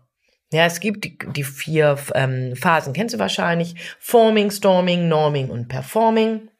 Ja, 0.53 0.67
es 0.67 0.81
gibt 0.81 1.05
die, 1.05 1.17
die 1.35 1.45
vier 1.45 1.99
ähm, 2.15 2.55
Phasen, 2.55 2.93
kennst 2.93 3.15
du 3.15 3.19
wahrscheinlich. 3.19 3.75
Forming, 3.99 4.51
Storming, 4.51 5.09
Norming 5.09 5.49
und 5.49 5.69
Performing. 5.69 6.51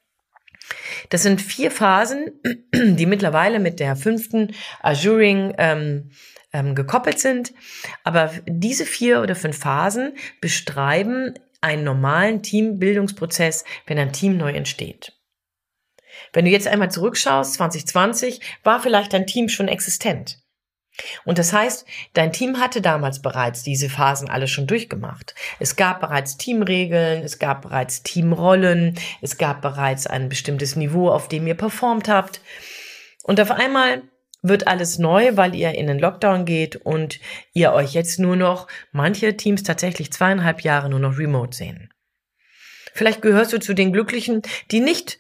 Das 1.11 1.23
sind 1.23 1.43
vier 1.43 1.71
Phasen, 1.71 2.31
die 2.75 3.05
mittlerweile 3.05 3.61
mit 3.61 3.81
der 3.81 3.95
fünften 3.95 4.55
Azuring 4.81 5.55
ähm, 5.59 6.11
ähm, 6.55 6.75
gekoppelt 6.75 7.19
sind. 7.19 7.53
Aber 8.03 8.31
diese 8.47 8.87
vier 8.87 9.21
oder 9.21 9.35
fünf 9.35 9.59
Phasen 9.59 10.15
beschreiben 10.41 11.35
einen 11.61 11.85
normalen 11.85 12.43
Teambildungsprozess, 12.43 13.65
wenn 13.87 13.99
ein 13.99 14.13
Team 14.13 14.39
neu 14.39 14.53
entsteht. 14.53 15.13
Wenn 16.33 16.47
du 16.47 16.51
jetzt 16.51 16.67
einmal 16.67 16.91
zurückschaust, 16.91 17.55
2020 17.55 18.41
war 18.65 18.81
vielleicht 18.81 19.13
dein 19.13 19.27
Team 19.27 19.51
schon 19.51 19.69
existent. 19.69 20.42
Und 21.25 21.39
das 21.39 21.53
heißt, 21.53 21.87
dein 22.13 22.33
Team 22.33 22.61
hatte 22.61 22.83
damals 22.83 23.23
bereits 23.23 23.63
diese 23.63 23.89
Phasen 23.89 24.29
alle 24.29 24.47
schon 24.47 24.67
durchgemacht. 24.67 25.35
Es 25.59 25.77
gab 25.77 26.01
bereits 26.01 26.37
Teamregeln, 26.37 27.23
es 27.23 27.39
gab 27.39 27.63
bereits 27.63 28.03
Teamrollen, 28.03 28.99
es 29.21 29.39
gab 29.39 29.63
bereits 29.63 30.07
ein 30.07 30.29
bestimmtes 30.29 30.77
Niveau, 30.77 31.11
auf 31.11 31.29
dem 31.29 31.47
ihr 31.47 31.55
performt 31.55 32.09
habt. 32.09 32.41
Und 33.23 33.41
auf 33.41 33.51
einmal 33.51 34.03
wird 34.43 34.67
alles 34.67 34.99
neu, 34.99 35.37
weil 35.37 35.55
ihr 35.55 35.73
in 35.75 35.87
den 35.87 35.99
Lockdown 35.99 36.45
geht 36.45 36.77
und 36.77 37.21
ihr 37.53 37.73
euch 37.73 37.93
jetzt 37.93 38.19
nur 38.19 38.37
noch, 38.37 38.67
manche 38.91 39.37
Teams 39.37 39.63
tatsächlich 39.63 40.13
zweieinhalb 40.13 40.63
Jahre 40.63 40.91
nur 40.91 40.99
noch 40.99 41.17
remote 41.17 41.57
sehen. 41.57 41.91
Vielleicht 42.93 43.23
gehörst 43.23 43.53
du 43.53 43.61
zu 43.61 43.73
den 43.73 43.93
Glücklichen, 43.93 44.43
die 44.71 44.81
nicht 44.81 45.19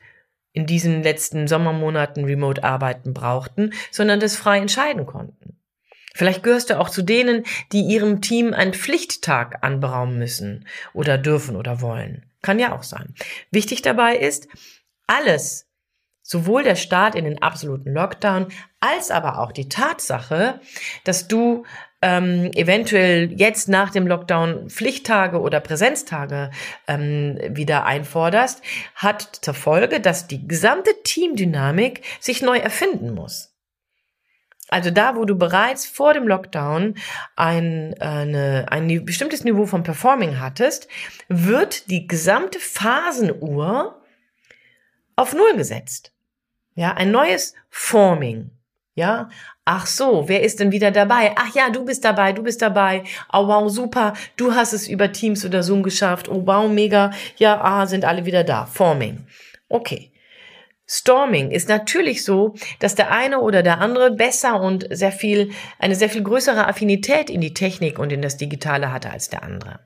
in 0.52 0.66
diesen 0.66 1.02
letzten 1.02 1.48
Sommermonaten 1.48 2.24
remote 2.24 2.62
arbeiten 2.62 3.14
brauchten, 3.14 3.72
sondern 3.90 4.20
das 4.20 4.36
frei 4.36 4.58
entscheiden 4.58 5.06
konnten. 5.06 5.56
Vielleicht 6.14 6.42
gehörst 6.42 6.70
du 6.70 6.78
auch 6.78 6.90
zu 6.90 7.02
denen, 7.02 7.44
die 7.72 7.82
ihrem 7.82 8.20
Team 8.20 8.52
einen 8.52 8.74
Pflichttag 8.74 9.58
anberaumen 9.62 10.18
müssen 10.18 10.66
oder 10.92 11.18
dürfen 11.18 11.56
oder 11.56 11.80
wollen. 11.80 12.24
Kann 12.42 12.58
ja 12.58 12.74
auch 12.74 12.82
sein. 12.82 13.14
Wichtig 13.50 13.82
dabei 13.82 14.16
ist, 14.16 14.48
alles, 15.06 15.66
sowohl 16.22 16.62
der 16.62 16.76
Start 16.76 17.14
in 17.14 17.24
den 17.24 17.42
absoluten 17.42 17.92
Lockdown 17.92 18.48
als 18.80 19.10
aber 19.10 19.38
auch 19.38 19.52
die 19.52 19.68
Tatsache, 19.68 20.60
dass 21.04 21.28
du 21.28 21.64
ähm, 22.02 22.50
eventuell 22.54 23.32
jetzt 23.32 23.68
nach 23.68 23.90
dem 23.90 24.08
Lockdown 24.08 24.68
Pflichttage 24.68 25.40
oder 25.40 25.60
Präsenztage 25.60 26.50
ähm, 26.88 27.38
wieder 27.48 27.84
einforderst, 27.84 28.60
hat 28.96 29.22
zur 29.40 29.54
Folge, 29.54 30.00
dass 30.00 30.26
die 30.26 30.46
gesamte 30.46 30.90
Teamdynamik 31.04 32.02
sich 32.18 32.42
neu 32.42 32.58
erfinden 32.58 33.14
muss. 33.14 33.51
Also 34.72 34.90
da, 34.90 35.16
wo 35.16 35.26
du 35.26 35.36
bereits 35.36 35.84
vor 35.84 36.14
dem 36.14 36.26
Lockdown 36.26 36.94
ein, 37.36 37.92
äh, 38.00 38.04
eine, 38.04 38.66
ein 38.70 39.04
bestimmtes 39.04 39.44
Niveau 39.44 39.66
von 39.66 39.82
Performing 39.82 40.40
hattest, 40.40 40.88
wird 41.28 41.90
die 41.90 42.06
gesamte 42.06 42.58
Phasenuhr 42.58 44.00
auf 45.14 45.34
Null 45.34 45.56
gesetzt. 45.56 46.12
Ja, 46.74 46.94
ein 46.94 47.10
neues 47.10 47.54
Forming. 47.68 48.50
Ja, 48.94 49.28
ach 49.66 49.86
so, 49.86 50.28
wer 50.28 50.42
ist 50.42 50.58
denn 50.58 50.72
wieder 50.72 50.90
dabei? 50.90 51.34
Ach 51.36 51.54
ja, 51.54 51.68
du 51.68 51.84
bist 51.84 52.02
dabei, 52.02 52.32
du 52.32 52.42
bist 52.42 52.62
dabei. 52.62 53.04
Oh 53.30 53.46
wow, 53.46 53.70
super, 53.70 54.14
du 54.36 54.54
hast 54.54 54.72
es 54.72 54.88
über 54.88 55.12
Teams 55.12 55.44
oder 55.44 55.62
Zoom 55.62 55.82
geschafft. 55.82 56.30
Oh 56.30 56.46
wow, 56.46 56.70
mega. 56.70 57.10
Ja, 57.36 57.60
ah, 57.62 57.86
sind 57.86 58.06
alle 58.06 58.24
wieder 58.24 58.42
da. 58.42 58.64
Forming. 58.64 59.26
Okay. 59.68 60.11
Storming 60.94 61.50
ist 61.50 61.70
natürlich 61.70 62.22
so, 62.22 62.54
dass 62.78 62.94
der 62.94 63.10
eine 63.10 63.40
oder 63.40 63.62
der 63.62 63.80
andere 63.80 64.10
besser 64.10 64.60
und 64.60 64.86
sehr 64.90 65.10
viel, 65.10 65.52
eine 65.78 65.94
sehr 65.94 66.10
viel 66.10 66.22
größere 66.22 66.68
Affinität 66.68 67.30
in 67.30 67.40
die 67.40 67.54
Technik 67.54 67.98
und 67.98 68.12
in 68.12 68.20
das 68.20 68.36
Digitale 68.36 68.92
hatte 68.92 69.10
als 69.10 69.30
der 69.30 69.42
andere. 69.42 69.80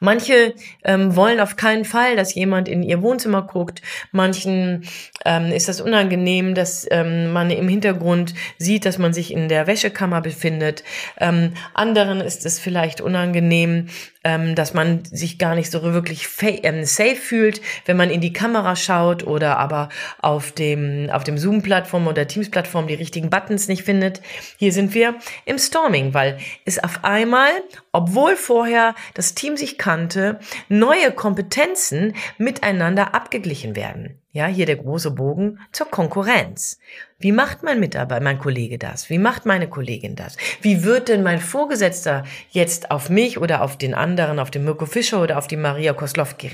Manche 0.00 0.54
ähm, 0.84 1.16
wollen 1.16 1.40
auf 1.40 1.56
keinen 1.56 1.84
Fall, 1.84 2.16
dass 2.16 2.34
jemand 2.34 2.68
in 2.68 2.82
ihr 2.82 3.02
Wohnzimmer 3.02 3.42
guckt. 3.42 3.82
Manchen 4.12 4.84
ähm, 5.24 5.52
ist 5.52 5.68
das 5.68 5.80
unangenehm, 5.80 6.54
dass 6.54 6.86
ähm, 6.90 7.32
man 7.32 7.50
im 7.50 7.68
Hintergrund 7.68 8.34
sieht, 8.58 8.84
dass 8.84 8.98
man 8.98 9.12
sich 9.12 9.32
in 9.32 9.48
der 9.48 9.66
Wäschekammer 9.66 10.20
befindet. 10.20 10.84
Ähm, 11.18 11.54
anderen 11.72 12.20
ist 12.20 12.44
es 12.46 12.58
vielleicht 12.58 13.00
unangenehm, 13.00 13.88
ähm, 14.24 14.54
dass 14.54 14.74
man 14.74 15.04
sich 15.04 15.38
gar 15.38 15.54
nicht 15.54 15.70
so 15.70 15.82
wirklich 15.82 16.26
ähm, 16.40 16.84
safe 16.84 17.16
fühlt, 17.16 17.60
wenn 17.84 17.96
man 17.96 18.10
in 18.10 18.20
die 18.20 18.32
Kamera 18.32 18.74
schaut 18.74 19.26
oder 19.26 19.58
aber 19.58 19.90
auf 20.20 20.52
dem, 20.52 21.10
auf 21.10 21.24
dem 21.24 21.38
Zoom-Plattform 21.38 22.06
oder 22.06 22.26
Teams-Plattform 22.26 22.86
die 22.86 22.94
richtigen 22.94 23.30
Buttons 23.30 23.68
nicht 23.68 23.84
findet. 23.84 24.22
Hier 24.58 24.72
sind 24.72 24.94
wir 24.94 25.16
im 25.44 25.58
Storming, 25.58 26.14
weil 26.14 26.38
es 26.64 26.82
auf 26.82 27.04
einmal, 27.04 27.50
obwohl 27.92 28.36
vorher 28.36 28.94
das 29.12 29.34
Team 29.34 29.56
sich 29.56 29.78
kannte, 29.84 30.38
neue 30.70 31.12
Kompetenzen 31.12 32.14
miteinander 32.38 33.14
abgeglichen 33.14 33.76
werden. 33.76 34.18
Ja, 34.32 34.46
hier 34.46 34.64
der 34.64 34.76
große 34.76 35.10
Bogen 35.10 35.58
zur 35.72 35.90
Konkurrenz. 35.90 36.78
Wie 37.18 37.32
macht 37.32 37.62
mein 37.62 37.80
Mitarbeiter, 37.80 38.24
mein 38.24 38.38
Kollege 38.38 38.78
das? 38.78 39.10
Wie 39.10 39.18
macht 39.18 39.44
meine 39.44 39.68
Kollegin 39.68 40.16
das? 40.16 40.38
Wie 40.62 40.84
wird 40.84 41.10
denn 41.10 41.22
mein 41.22 41.38
Vorgesetzter 41.38 42.24
jetzt 42.48 42.90
auf 42.90 43.10
mich 43.10 43.36
oder 43.36 43.60
auf 43.60 43.76
den 43.76 43.92
anderen, 43.92 44.38
auf 44.38 44.50
den 44.50 44.64
Mirko 44.64 44.86
Fischer 44.86 45.22
oder 45.22 45.36
auf 45.36 45.48
die 45.48 45.58
Maria 45.58 45.92
Koslowski 45.92 46.50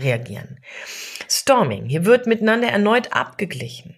reagieren? 0.00 0.58
Storming. 1.30 1.86
Hier 1.86 2.04
wird 2.04 2.26
miteinander 2.26 2.66
erneut 2.66 3.12
abgeglichen. 3.12 3.94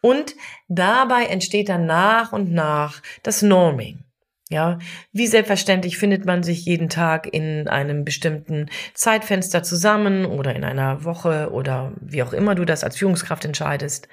Und 0.00 0.34
dabei 0.68 1.26
entsteht 1.26 1.68
dann 1.68 1.84
nach 1.84 2.32
und 2.32 2.50
nach 2.52 3.02
das 3.22 3.42
Norming. 3.42 4.04
Ja, 4.52 4.78
wie 5.12 5.28
selbstverständlich 5.28 5.96
findet 5.96 6.24
man 6.24 6.42
sich 6.42 6.64
jeden 6.64 6.88
Tag 6.88 7.32
in 7.32 7.68
einem 7.68 8.04
bestimmten 8.04 8.68
Zeitfenster 8.94 9.62
zusammen 9.62 10.26
oder 10.26 10.56
in 10.56 10.64
einer 10.64 11.04
Woche 11.04 11.50
oder 11.52 11.92
wie 12.00 12.24
auch 12.24 12.32
immer 12.32 12.56
du 12.56 12.64
das 12.64 12.82
als 12.82 12.96
Führungskraft 12.96 13.44
entscheidest. 13.44 14.08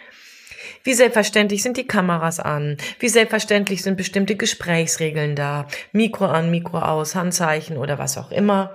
Wie 0.87 0.93
selbstverständlich 0.93 1.63
sind 1.63 1.75
die 1.75 1.85
Kameras 1.85 2.39
an? 2.39 2.77
Wie 2.99 3.09
selbstverständlich 3.09 3.83
sind 3.83 3.97
bestimmte 3.97 4.37
Gesprächsregeln 4.37 5.35
da? 5.35 5.67
Mikro 5.91 6.27
an, 6.27 6.49
Mikro 6.49 6.79
aus, 6.79 7.13
Handzeichen 7.13 7.75
oder 7.75 7.99
was 7.99 8.17
auch 8.17 8.31
immer. 8.31 8.73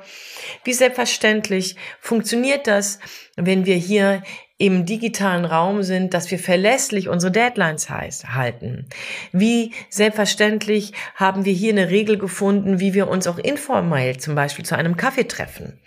Wie 0.63 0.75
selbstverständlich 0.75 1.75
funktioniert 2.01 2.67
das, 2.67 2.99
wenn 3.37 3.65
wir 3.65 3.77
hier 3.77 4.23
im 4.59 4.85
digitalen 4.85 5.47
Raum 5.47 5.83
sind, 5.83 6.13
dass 6.13 6.31
wir 6.31 6.39
verlässlich 6.39 7.09
unsere 7.09 7.33
Deadlines 7.33 7.89
halten. 7.89 8.89
Wie 9.33 9.73
selbstverständlich 9.89 10.93
haben 11.15 11.47
wir 11.47 11.55
hier 11.55 11.73
eine 11.73 11.89
Regel 11.89 12.19
gefunden, 12.19 12.79
wie 12.79 12.93
wir 12.93 13.09
uns 13.09 13.27
auch 13.27 13.39
informell 13.39 14.19
zum 14.19 14.35
Beispiel 14.35 14.67
zu 14.67 14.77
einem 14.77 14.99
Kaffee 14.99 15.27
treffen. 15.27 15.81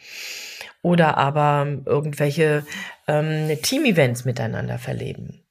oder 0.81 1.17
aber 1.17 1.67
irgendwelche 1.85 2.65
ähm, 3.07 3.49
Team-Events 3.61 4.25
miteinander 4.25 4.79
verleben. 4.79 5.44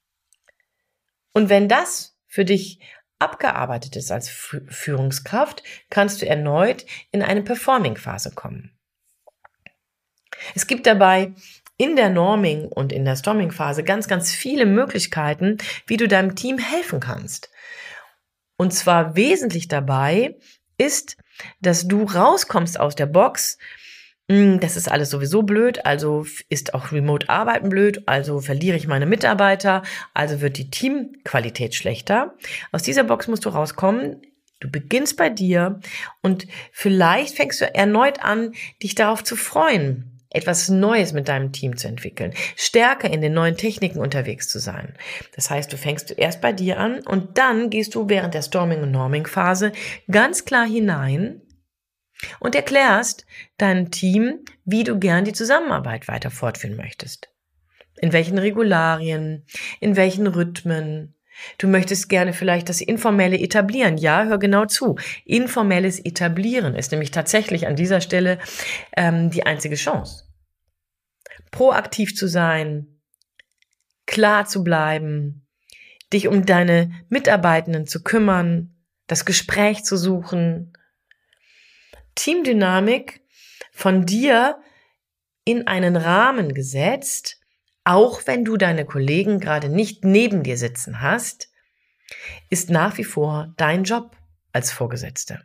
Und 1.35 1.51
wenn 1.51 1.69
das 1.69 2.17
für 2.27 2.45
dich 2.45 2.81
abgearbeitet 3.19 3.97
ist 3.97 4.11
als 4.11 4.29
Führungskraft, 4.29 5.63
kannst 5.91 6.23
du 6.23 6.27
erneut 6.27 6.87
in 7.11 7.23
eine 7.23 7.43
Performing-Phase 7.43 8.33
kommen. 8.35 8.77
Es 10.55 10.67
gibt 10.67 10.87
dabei 10.87 11.33
in 11.77 11.97
der 11.97 12.11
Norming 12.11 12.69
und 12.69 12.93
in 12.93 13.05
der 13.05 13.17
Storming-Phase 13.17 13.83
ganz, 13.83 14.09
ganz 14.09 14.33
viele 14.33 14.67
Möglichkeiten, 14.67 15.59
wie 15.87 15.97
du 15.97 16.09
deinem 16.09 16.37
Team 16.37 16.59
helfen 16.59 17.01
kannst. 17.01 17.51
Und 18.57 18.73
zwar 18.73 19.17
wesentlich 19.17 19.69
dabei 19.69 20.37
ist, 20.79 21.17
dass 21.61 21.89
du 21.89 22.05
rauskommst 22.05 22.79
aus 22.79 22.95
der 22.95 23.07
Box. 23.07 23.59
Hm, 24.31 24.59
das 24.61 24.77
ist 24.77 24.91
alles 24.91 25.11
sowieso 25.11 25.43
blöd, 25.43 25.85
also 25.85 26.25
ist 26.49 26.73
auch 26.73 26.93
Remote-Arbeiten 26.93 27.69
blöd, 27.69 28.05
also 28.07 28.41
verliere 28.41 28.77
ich 28.77 28.87
meine 28.87 29.05
Mitarbeiter, 29.05 29.83
also 30.15 30.41
wird 30.41 30.57
die 30.57 30.71
Teamqualität 30.71 31.75
schlechter. 31.75 32.35
Aus 32.73 32.83
dieser 32.83 33.05
Box 33.05 33.29
musst 33.29 33.45
du 33.45 33.51
rauskommen. 33.51 34.23
Du 34.61 34.71
beginnst 34.71 35.19
bei 35.19 35.29
dir 35.29 35.81
und 36.23 36.47
vielleicht 36.73 37.37
fängst 37.37 37.61
du 37.61 37.75
erneut 37.75 38.25
an, 38.25 38.53
dich 38.83 38.95
darauf 38.95 39.23
zu 39.23 39.37
freuen, 39.37 40.15
etwas 40.31 40.71
Neues 40.71 41.13
mit 41.13 41.29
deinem 41.29 41.53
Team 41.53 41.77
zu 41.77 41.87
entwickeln, 41.87 42.33
stärker 42.57 43.11
in 43.11 43.21
den 43.21 43.35
neuen 43.35 43.59
Techniken 43.59 43.99
unterwegs 43.99 44.49
zu 44.49 44.59
sein. 44.59 44.95
Das 45.35 45.51
heißt, 45.51 45.71
du 45.71 45.77
fängst 45.77 46.17
erst 46.17 46.41
bei 46.41 46.53
dir 46.55 46.81
an 46.81 47.01
und 47.07 47.37
dann 47.37 47.69
gehst 47.69 47.95
du 47.95 48.09
während 48.09 48.33
der 48.33 48.43
Storming- 48.43 48.83
und 48.83 48.91
Norming-Phase 48.91 49.73
ganz 50.11 50.47
klar 50.47 50.67
hinein 50.67 51.43
und 52.41 52.55
erklärst 52.55 53.27
deinem 53.59 53.91
Team, 53.91 54.41
wie 54.65 54.85
du 54.85 54.99
gern 54.99 55.25
die 55.25 55.33
Zusammenarbeit 55.33 56.09
weiter 56.09 56.31
fortführen 56.31 56.77
möchtest. 56.77 57.29
In 57.97 58.13
welchen 58.13 58.39
Regularien, 58.39 59.47
in 59.81 59.97
welchen 59.97 60.27
Rhythmen, 60.27 61.15
Du 61.59 61.67
möchtest 61.67 62.09
gerne 62.09 62.33
vielleicht 62.33 62.69
das 62.69 62.81
Informelle 62.81 63.39
etablieren. 63.39 63.99
Ja, 63.99 64.25
hör 64.25 64.39
genau 64.39 64.67
zu. 64.67 64.97
Informelles 65.25 66.05
Etablieren 66.05 66.75
ist 66.75 66.93
nämlich 66.93 67.11
tatsächlich 67.11 67.67
an 67.67 67.77
dieser 67.77 68.01
Stelle 68.01 68.39
ähm, 68.97 69.31
die 69.31 69.45
einzige 69.45 69.75
Chance. 69.75 70.25
Proaktiv 71.51 72.15
zu 72.15 72.29
sein, 72.29 73.01
klar 74.07 74.47
zu 74.47 74.63
bleiben, 74.65 75.47
dich 76.13 76.29
um 76.29 76.47
deine 76.47 76.93
Mitarbeitenden 77.09 77.87
zu 77.87 78.03
kümmern, 78.03 78.77
das 79.07 79.25
Gespräch 79.25 79.85
zu 79.85 79.97
suchen. 79.97 80.73
Teamdynamik 82.15 83.21
von 83.73 84.07
dir 84.07 84.61
in 85.45 85.67
einen 85.67 85.97
Rahmen 85.97 86.55
gesetzt, 86.55 87.41
auch 87.85 88.23
wenn 88.27 88.45
du 88.45 88.57
deine 88.57 88.87
Kollegen 88.87 89.41
gerade 89.41 89.69
nicht 89.69 90.05
neben 90.05 90.43
dir 90.43 90.57
sitzen 90.57 91.01
hast, 91.01 91.51
ist 92.51 92.71
nach 92.71 92.97
wie 92.99 93.05
vor 93.05 93.53
dein 93.57 93.85
Job 93.85 94.17
als 94.53 94.73
Vorgesetzte. 94.73 95.45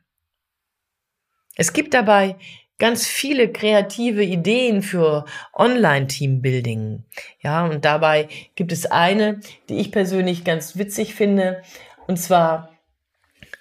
Es 1.56 1.74
gibt 1.74 1.94
dabei 1.94 2.38
ganz 2.78 3.06
viele 3.06 3.52
kreative 3.52 4.24
Ideen 4.24 4.82
für 4.82 5.26
Online-Teambuilding. 5.54 7.04
Ja, 7.42 7.66
und 7.66 7.84
dabei 7.84 8.30
gibt 8.56 8.72
es 8.72 8.86
eine, 8.86 9.42
die 9.68 9.80
ich 9.80 9.92
persönlich 9.92 10.46
ganz 10.46 10.78
witzig 10.78 11.14
finde, 11.14 11.62
und 12.08 12.18
zwar 12.18 12.79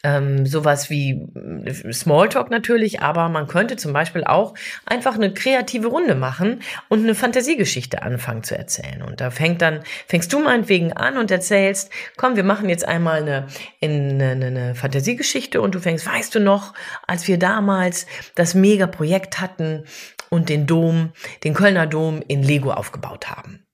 ähm, 0.05 0.47
sowas 0.47 0.91
wie 0.91 1.29
äh, 1.65 1.93
Smalltalk 1.93 2.51
natürlich, 2.51 3.01
aber 3.03 3.29
man 3.29 3.47
könnte 3.47 3.77
zum 3.77 3.93
Beispiel 3.93 4.25
auch 4.25 4.55
einfach 4.87 5.15
eine 5.15 5.33
kreative 5.33 5.89
Runde 5.89 6.15
machen 6.15 6.63
und 6.89 7.01
eine 7.01 7.15
Fantasiegeschichte 7.15 8.03
anfangen 8.03 8.43
zu 8.43 8.57
erzählen. 8.57 9.03
Und 9.03 9.21
da 9.21 9.31
fängt 9.31 9.63
dann, 9.63 9.81
fängst 10.07 10.33
du 10.33 10.39
meinetwegen 10.39 10.93
an 10.93 11.19
und 11.19 11.31
erzählst, 11.31 11.91
komm, 12.17 12.37
wir 12.37 12.45
machen 12.45 12.69
jetzt 12.69 12.87
einmal 12.87 13.23
eine, 13.23 13.47
eine, 13.83 14.31
eine 14.31 14.75
Fantasiegeschichte 14.75 15.61
und 15.61 15.75
du 15.75 15.81
fängst, 15.81 16.07
weißt 16.07 16.35
du 16.35 16.41
noch, 16.41 16.75
als 17.07 17.27
wir 17.27 17.39
damals 17.39 18.07
das 18.35 18.55
Mega-Projekt 18.55 19.41
hatten 19.41 19.85
und 20.31 20.49
den 20.49 20.67
Dom, 20.67 21.13
den 21.45 21.55
Kölner 21.55 21.87
Dom 21.87 22.23
in 22.27 22.43
Lego 22.43 22.71
aufgebaut 22.71 23.31
haben. 23.31 23.68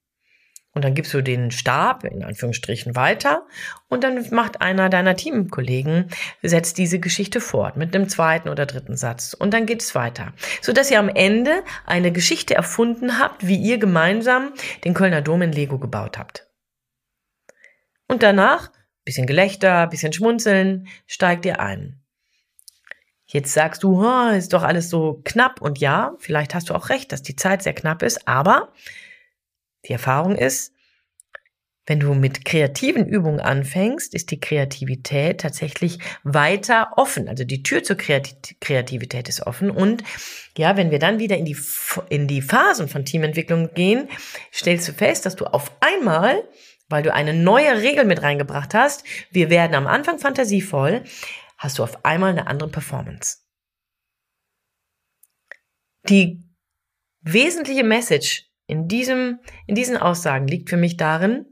Und 0.75 0.83
dann 0.83 0.93
gibst 0.93 1.13
du 1.13 1.21
den 1.21 1.51
Stab 1.51 2.03
in 2.03 2.21
Anführungsstrichen 2.21 2.97
weiter 2.97 3.47
und 3.87 4.03
dann 4.03 4.29
macht 4.31 4.59
einer 4.59 4.89
deiner 4.89 5.15
Teamkollegen, 5.15 6.09
setzt 6.43 6.77
diese 6.77 6.99
Geschichte 6.99 7.39
fort 7.39 7.77
mit 7.77 7.95
einem 7.95 8.09
zweiten 8.09 8.49
oder 8.49 8.65
dritten 8.65 8.97
Satz 8.97 9.33
und 9.33 9.53
dann 9.53 9.65
geht 9.65 9.81
es 9.81 9.95
weiter. 9.95 10.33
Sodass 10.61 10.91
ihr 10.91 10.99
am 10.99 11.07
Ende 11.07 11.63
eine 11.85 12.11
Geschichte 12.11 12.55
erfunden 12.55 13.19
habt, 13.19 13.47
wie 13.47 13.55
ihr 13.55 13.77
gemeinsam 13.77 14.51
den 14.83 14.93
Kölner 14.93 15.21
Dom 15.21 15.41
in 15.43 15.53
Lego 15.53 15.79
gebaut 15.79 16.17
habt. 16.17 16.49
Und 18.09 18.21
danach, 18.21 18.69
bisschen 19.05 19.27
Gelächter, 19.27 19.87
bisschen 19.87 20.11
Schmunzeln, 20.11 20.87
steigt 21.07 21.45
ihr 21.45 21.61
ein. 21.61 22.01
Jetzt 23.27 23.53
sagst 23.53 23.81
du, 23.81 24.05
ist 24.35 24.51
doch 24.51 24.63
alles 24.63 24.89
so 24.89 25.21
knapp 25.23 25.61
und 25.61 25.79
ja, 25.79 26.15
vielleicht 26.19 26.53
hast 26.53 26.69
du 26.69 26.75
auch 26.75 26.89
recht, 26.89 27.13
dass 27.13 27.23
die 27.23 27.37
Zeit 27.37 27.63
sehr 27.63 27.73
knapp 27.73 28.03
ist, 28.03 28.27
aber 28.27 28.73
die 29.87 29.93
Erfahrung 29.93 30.35
ist, 30.35 30.75
wenn 31.87 31.99
du 31.99 32.15
mit 32.15 32.45
kreativen 32.45 33.07
Übungen 33.07 33.39
anfängst, 33.39 34.15
ist 34.15 34.31
die 34.31 34.39
Kreativität 34.39 35.41
tatsächlich 35.41 35.99
weiter 36.23 36.93
offen. 36.95 37.29
Also 37.29 37.43
die 37.43 37.61
Tür 37.61 37.83
zur 37.83 37.95
Kreativität 37.95 39.29
ist 39.29 39.45
offen. 39.45 39.69
Und 39.69 40.03
ja, 40.57 40.77
wenn 40.77 40.89
wir 40.89 40.97
dann 40.97 41.19
wieder 41.19 41.37
in 41.37 41.45
die, 41.45 41.57
in 42.09 42.27
die 42.27 42.41
Phasen 42.41 42.87
von 42.87 43.05
Teamentwicklung 43.05 43.71
gehen, 43.75 44.09
stellst 44.51 44.87
du 44.87 44.93
fest, 44.93 45.27
dass 45.27 45.35
du 45.35 45.45
auf 45.45 45.71
einmal, 45.79 46.43
weil 46.89 47.03
du 47.03 47.13
eine 47.13 47.35
neue 47.35 47.79
Regel 47.79 48.05
mit 48.05 48.23
reingebracht 48.23 48.73
hast, 48.73 49.03
wir 49.29 49.51
werden 49.51 49.75
am 49.75 49.85
Anfang 49.85 50.17
fantasievoll, 50.17 51.03
hast 51.57 51.77
du 51.77 51.83
auf 51.83 52.03
einmal 52.03 52.31
eine 52.31 52.47
andere 52.47 52.69
Performance. 52.69 53.37
Die 56.09 56.43
wesentliche 57.21 57.83
Message 57.83 58.49
in, 58.67 58.87
diesem, 58.87 59.39
in 59.67 59.75
diesen 59.75 59.97
Aussagen 59.97 60.47
liegt 60.47 60.69
für 60.69 60.77
mich 60.77 60.97
darin, 60.97 61.45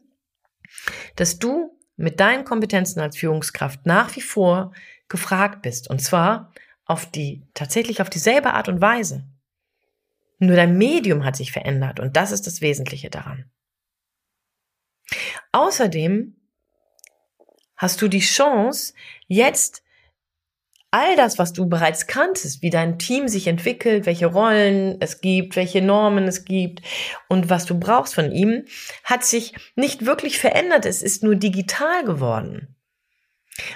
dass 1.15 1.39
du 1.39 1.77
mit 1.95 2.19
deinen 2.19 2.43
Kompetenzen 2.43 2.99
als 2.99 3.17
Führungskraft 3.17 3.85
nach 3.85 4.15
wie 4.15 4.21
vor 4.21 4.73
gefragt 5.09 5.61
bist. 5.61 5.89
Und 5.89 5.99
zwar 5.99 6.51
auf 6.85 7.09
die, 7.09 7.47
tatsächlich 7.53 8.01
auf 8.01 8.09
dieselbe 8.09 8.53
Art 8.53 8.67
und 8.67 8.81
Weise. 8.81 9.27
Nur 10.39 10.55
dein 10.55 10.77
Medium 10.77 11.23
hat 11.23 11.35
sich 11.35 11.51
verändert 11.51 11.99
und 11.99 12.17
das 12.17 12.31
ist 12.31 12.47
das 12.47 12.61
Wesentliche 12.61 13.09
daran. 13.09 13.49
Außerdem 15.51 16.35
hast 17.75 18.01
du 18.01 18.07
die 18.07 18.19
Chance, 18.19 18.93
jetzt 19.27 19.82
all 20.93 21.15
das, 21.15 21.39
was 21.39 21.53
du 21.53 21.67
bereits 21.67 22.05
kanntest, 22.05 22.61
wie 22.61 22.69
dein 22.69 22.99
Team 22.99 23.27
sich 23.27 23.47
entwickelt, 23.47 24.05
welche 24.05 24.27
Rollen 24.27 24.97
es 24.99 25.21
gibt, 25.21 25.55
welche 25.55 25.81
Normen 25.81 26.25
es 26.25 26.45
gibt 26.45 26.81
und 27.27 27.49
was 27.49 27.65
du 27.65 27.79
brauchst 27.79 28.13
von 28.13 28.31
ihm, 28.31 28.65
hat 29.03 29.25
sich 29.25 29.53
nicht 29.75 30.05
wirklich 30.05 30.37
verändert. 30.37 30.85
Es 30.85 31.01
ist 31.01 31.23
nur 31.23 31.35
digital 31.35 32.03
geworden. 32.05 32.75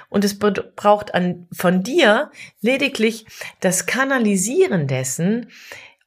Und 0.09 0.25
es 0.25 0.37
braucht 0.37 1.15
an, 1.15 1.47
von 1.51 1.81
dir 1.81 2.31
lediglich 2.61 3.25
das 3.61 3.87
Kanalisieren 3.87 4.87
dessen 4.87 5.49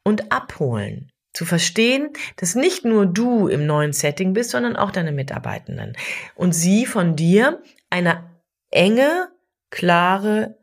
und 0.05 0.31
Abholen. 0.31 1.11
Zu 1.33 1.45
verstehen, 1.45 2.11
dass 2.37 2.55
nicht 2.55 2.85
nur 2.85 3.07
du 3.07 3.49
im 3.49 3.67
neuen 3.67 3.93
Setting 3.93 4.33
bist, 4.33 4.51
sondern 4.51 4.77
auch 4.77 4.93
deine 4.93 5.13
Mitarbeitenden. 5.13 5.97
Und 6.37 6.53
sie 6.53 6.87
von 6.87 7.17
dir 7.17 7.63
eine 7.89 8.31
enge, 8.71 9.29
klare 9.71 10.60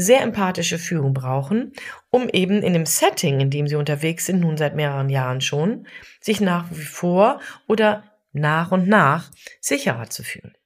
sehr 0.00 0.22
empathische 0.22 0.78
Führung 0.78 1.12
brauchen, 1.12 1.72
um 2.08 2.28
eben 2.28 2.62
in 2.62 2.72
dem 2.72 2.86
Setting, 2.86 3.40
in 3.40 3.50
dem 3.50 3.66
sie 3.66 3.74
unterwegs 3.74 4.26
sind, 4.26 4.40
nun 4.40 4.56
seit 4.56 4.76
mehreren 4.76 5.10
Jahren 5.10 5.40
schon, 5.40 5.88
sich 6.20 6.40
nach 6.40 6.66
wie 6.70 6.84
vor 6.84 7.40
oder 7.66 8.04
nach 8.32 8.70
und 8.70 8.88
nach 8.88 9.30
sicherer 9.60 10.08
zu 10.08 10.22
fühlen. 10.22 10.56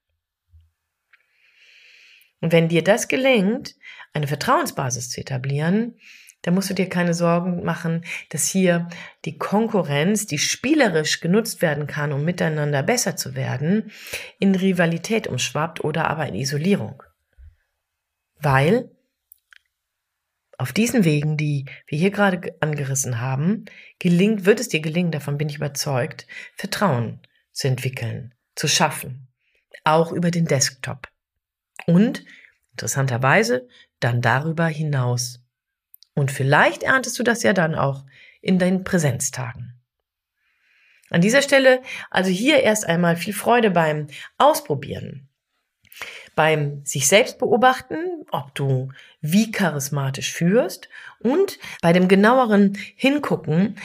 Und 2.42 2.52
wenn 2.52 2.68
dir 2.68 2.84
das 2.84 3.08
gelingt, 3.08 3.74
eine 4.12 4.26
Vertrauensbasis 4.26 5.08
zu 5.10 5.20
etablieren, 5.20 5.96
dann 6.42 6.54
musst 6.54 6.68
du 6.68 6.74
dir 6.74 6.88
keine 6.88 7.14
Sorgen 7.14 7.64
machen, 7.64 8.04
dass 8.28 8.48
hier 8.48 8.88
die 9.24 9.38
Konkurrenz, 9.38 10.26
die 10.26 10.38
spielerisch 10.38 11.20
genutzt 11.20 11.62
werden 11.62 11.86
kann, 11.86 12.12
um 12.12 12.24
miteinander 12.24 12.82
besser 12.82 13.16
zu 13.16 13.34
werden, 13.34 13.92
in 14.38 14.54
Rivalität 14.54 15.26
umschwappt 15.26 15.82
oder 15.82 16.10
aber 16.10 16.26
in 16.26 16.34
Isolierung. 16.34 17.02
Weil 18.40 18.90
auf 20.62 20.72
diesen 20.72 21.04
Wegen, 21.04 21.36
die 21.36 21.64
wir 21.88 21.98
hier 21.98 22.12
gerade 22.12 22.54
angerissen 22.60 23.20
haben, 23.20 23.64
gelingt, 23.98 24.44
wird 24.44 24.60
es 24.60 24.68
dir 24.68 24.80
gelingen, 24.80 25.10
davon 25.10 25.36
bin 25.36 25.48
ich 25.48 25.56
überzeugt, 25.56 26.28
Vertrauen 26.54 27.20
zu 27.50 27.66
entwickeln, 27.66 28.32
zu 28.54 28.68
schaffen. 28.68 29.26
Auch 29.82 30.12
über 30.12 30.30
den 30.30 30.44
Desktop. 30.44 31.08
Und, 31.86 32.24
interessanterweise, 32.70 33.66
dann 33.98 34.22
darüber 34.22 34.68
hinaus. 34.68 35.42
Und 36.14 36.30
vielleicht 36.30 36.84
erntest 36.84 37.18
du 37.18 37.24
das 37.24 37.42
ja 37.42 37.54
dann 37.54 37.74
auch 37.74 38.04
in 38.40 38.60
deinen 38.60 38.84
Präsenztagen. 38.84 39.80
An 41.10 41.22
dieser 41.22 41.42
Stelle 41.42 41.82
also 42.08 42.30
hier 42.30 42.62
erst 42.62 42.86
einmal 42.86 43.16
viel 43.16 43.34
Freude 43.34 43.72
beim 43.72 44.06
Ausprobieren, 44.38 45.28
beim 46.34 46.84
sich 46.84 47.08
selbst 47.08 47.38
beobachten, 47.38 47.96
ob 48.30 48.54
du 48.54 48.90
wie 49.20 49.50
charismatisch 49.50 50.32
führst 50.32 50.88
und 51.20 51.58
bei 51.80 51.92
dem 51.92 52.08
genaueren 52.08 52.78
Hingucken, 52.96 53.76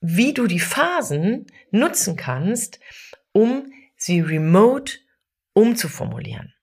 wie 0.00 0.34
du 0.34 0.46
die 0.46 0.60
Phasen 0.60 1.46
nutzen 1.70 2.16
kannst, 2.16 2.80
um 3.32 3.72
sie 3.96 4.20
remote 4.20 4.98
umzuformulieren. 5.52 6.55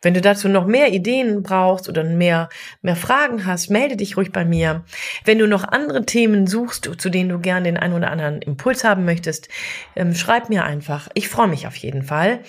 Wenn 0.00 0.14
du 0.14 0.20
dazu 0.20 0.48
noch 0.48 0.66
mehr 0.66 0.92
Ideen 0.92 1.42
brauchst 1.42 1.88
oder 1.88 2.04
mehr, 2.04 2.48
mehr 2.82 2.94
Fragen 2.94 3.46
hast, 3.46 3.68
melde 3.68 3.96
dich 3.96 4.16
ruhig 4.16 4.30
bei 4.30 4.44
mir. 4.44 4.84
Wenn 5.24 5.38
du 5.38 5.48
noch 5.48 5.64
andere 5.64 6.06
Themen 6.06 6.46
suchst, 6.46 6.88
zu 6.98 7.10
denen 7.10 7.30
du 7.30 7.40
gerne 7.40 7.64
den 7.64 7.76
einen 7.76 7.94
oder 7.94 8.10
anderen 8.10 8.40
Impuls 8.40 8.84
haben 8.84 9.04
möchtest, 9.04 9.48
ähm, 9.96 10.14
schreib 10.14 10.50
mir 10.50 10.64
einfach. 10.64 11.08
Ich 11.14 11.28
freue 11.28 11.48
mich 11.48 11.66
auf 11.66 11.74
jeden 11.76 12.04
Fall, 12.04 12.42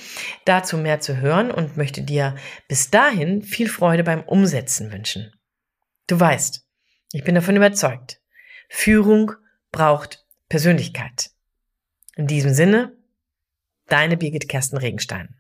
dazu 0.45 0.77
mehr 0.77 0.99
zu 0.99 1.17
hören 1.17 1.49
und 1.49 1.75
möchte 1.75 2.03
dir 2.03 2.35
bis 2.67 2.91
dahin 2.91 3.41
viel 3.41 3.67
Freude 3.67 4.03
beim 4.03 4.21
Umsetzen 4.21 4.91
wünschen. 4.91 5.33
Du 6.05 6.19
weißt, 6.19 6.63
ich 7.13 7.23
bin 7.23 7.33
davon 7.33 7.55
überzeugt. 7.55 8.21
Führung 8.69 9.31
braucht 9.71 10.23
Persönlichkeit. 10.49 11.31
In 12.15 12.27
diesem 12.27 12.53
Sinne, 12.53 12.95
deine 13.87 14.17
Birgit 14.17 14.47
Kersten 14.47 14.77
Regenstein 14.77 15.35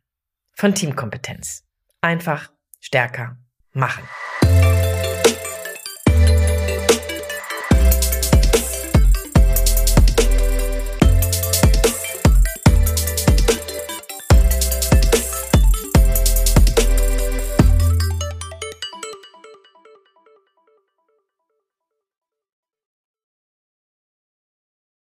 von 0.53 0.73
Teamkompetenz 0.73 1.68
einfach 2.01 2.51
stärker 2.79 3.37
machen. 3.73 4.03